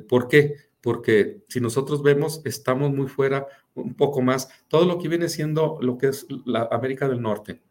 [0.07, 0.55] ¿Por qué?
[0.81, 5.77] Porque si nosotros vemos, estamos muy fuera un poco más, todo lo que viene siendo
[5.81, 7.61] lo que es la América del Norte,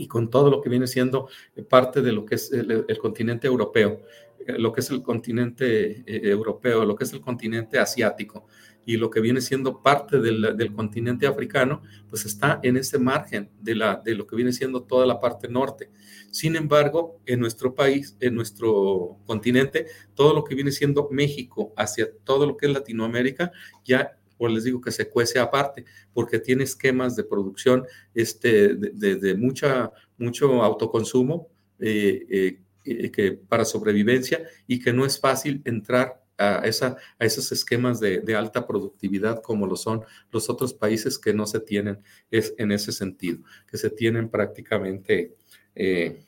[0.00, 3.46] y con todo lo que viene siendo eh, parte de lo que es el, continente
[3.46, 4.00] europeo,
[4.46, 8.46] eh, lo que es el continente eh, europeo, lo que es el continente asiático
[8.86, 13.74] y lo que viene siendo parte del, continente africano, pues está en ese margen de,
[14.02, 15.90] de lo que viene siendo toda la parte norte.
[16.30, 22.08] Sin embargo, en nuestro país, en nuestro continente, todo lo que viene siendo México hacia
[22.24, 23.52] todo lo que es Latinoamérica,
[23.84, 25.84] ya pues les digo que se cuece aparte,
[26.14, 27.84] porque tiene esquemas de producción
[28.14, 35.60] este, de, mucha, mucho autoconsumo eh, eh, que para sobrevivencia y que no es fácil
[35.66, 41.18] entrar a, esa, a esos esquemas de, alta productividad como lo son los otros países
[41.18, 41.98] que no se tienen
[42.30, 45.36] es, en ese sentido, que se tienen prácticamente...
[45.74, 46.24] Eh,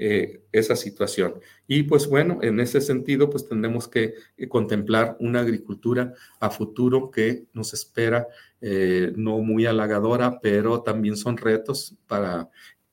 [0.00, 1.40] eh, esa situación.
[1.66, 7.10] Y pues bueno, en ese sentido, pues tendremos que eh, contemplar una agricultura a futuro
[7.10, 8.28] que nos espera,
[8.60, 12.48] eh, no muy halagadora, pero también son retos para...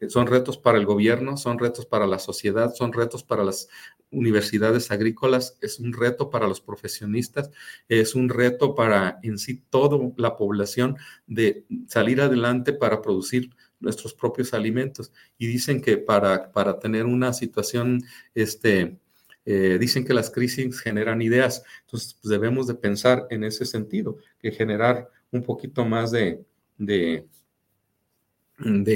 [0.09, 3.69] Son retos para el gobierno, son retos para la sociedad, son retos para las
[4.11, 7.49] universidades agrícolas, es un reto para los profesionistas,
[7.87, 10.97] es un reto para en sí toda la población
[11.27, 15.11] de salir adelante para producir nuestros propios alimentos.
[15.37, 18.03] Y dicen que para, para tener una situación
[18.33, 18.97] este,
[19.45, 24.17] eh, dicen que las crisis generan ideas, entonces pues, debemos de pensar en ese sentido,
[24.39, 26.43] que generar un poquito más de,
[26.77, 27.27] de,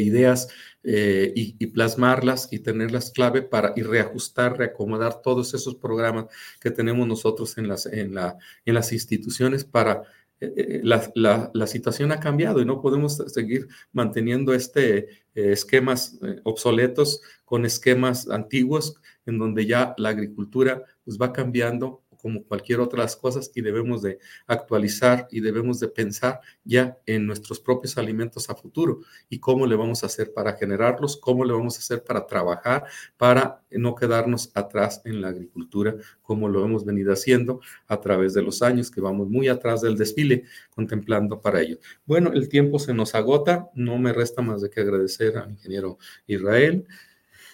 [0.01, 0.47] ideas
[0.83, 6.25] eh, y, plasmarlas y tenerlas clave para y reajustar, reacomodar todos esos programas
[6.59, 10.03] que tenemos nosotros en las, en la, en las instituciones para
[10.41, 17.65] eh, la, la, situación ha cambiado y no podemos seguir manteniendo este esquemas obsoletos con
[17.65, 23.61] esquemas antiguos en donde ya la agricultura pues, va cambiando como cualquier otras cosas y
[23.61, 28.99] debemos de actualizar y debemos de pensar ya en nuestros propios alimentos a futuro
[29.29, 32.85] y cómo le vamos a hacer para generarlos, cómo le vamos a hacer para trabajar,
[33.17, 38.41] para no quedarnos atrás en la agricultura como lo hemos venido haciendo a través de
[38.41, 41.79] los años, que vamos muy atrás del desfile contemplando para ello.
[42.05, 45.97] Bueno, el tiempo se nos agota, no me resta más de que agradecer al ingeniero
[46.27, 46.85] Israel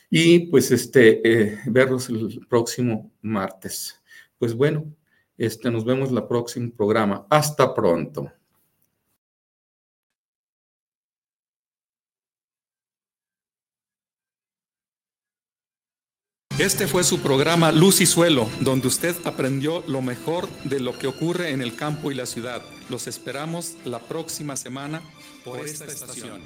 [0.09, 4.01] y pues este, eh, verlos el próximo martes.
[4.37, 4.85] Pues bueno,
[5.37, 7.25] este, nos vemos en el próximo programa.
[7.29, 8.31] Hasta pronto.
[16.57, 21.07] Este fue su programa Luz y Suelo, donde usted aprendió lo mejor de lo que
[21.07, 22.61] ocurre en el campo y la ciudad.
[22.89, 25.01] Los esperamos la próxima semana
[25.43, 26.41] por esta estación.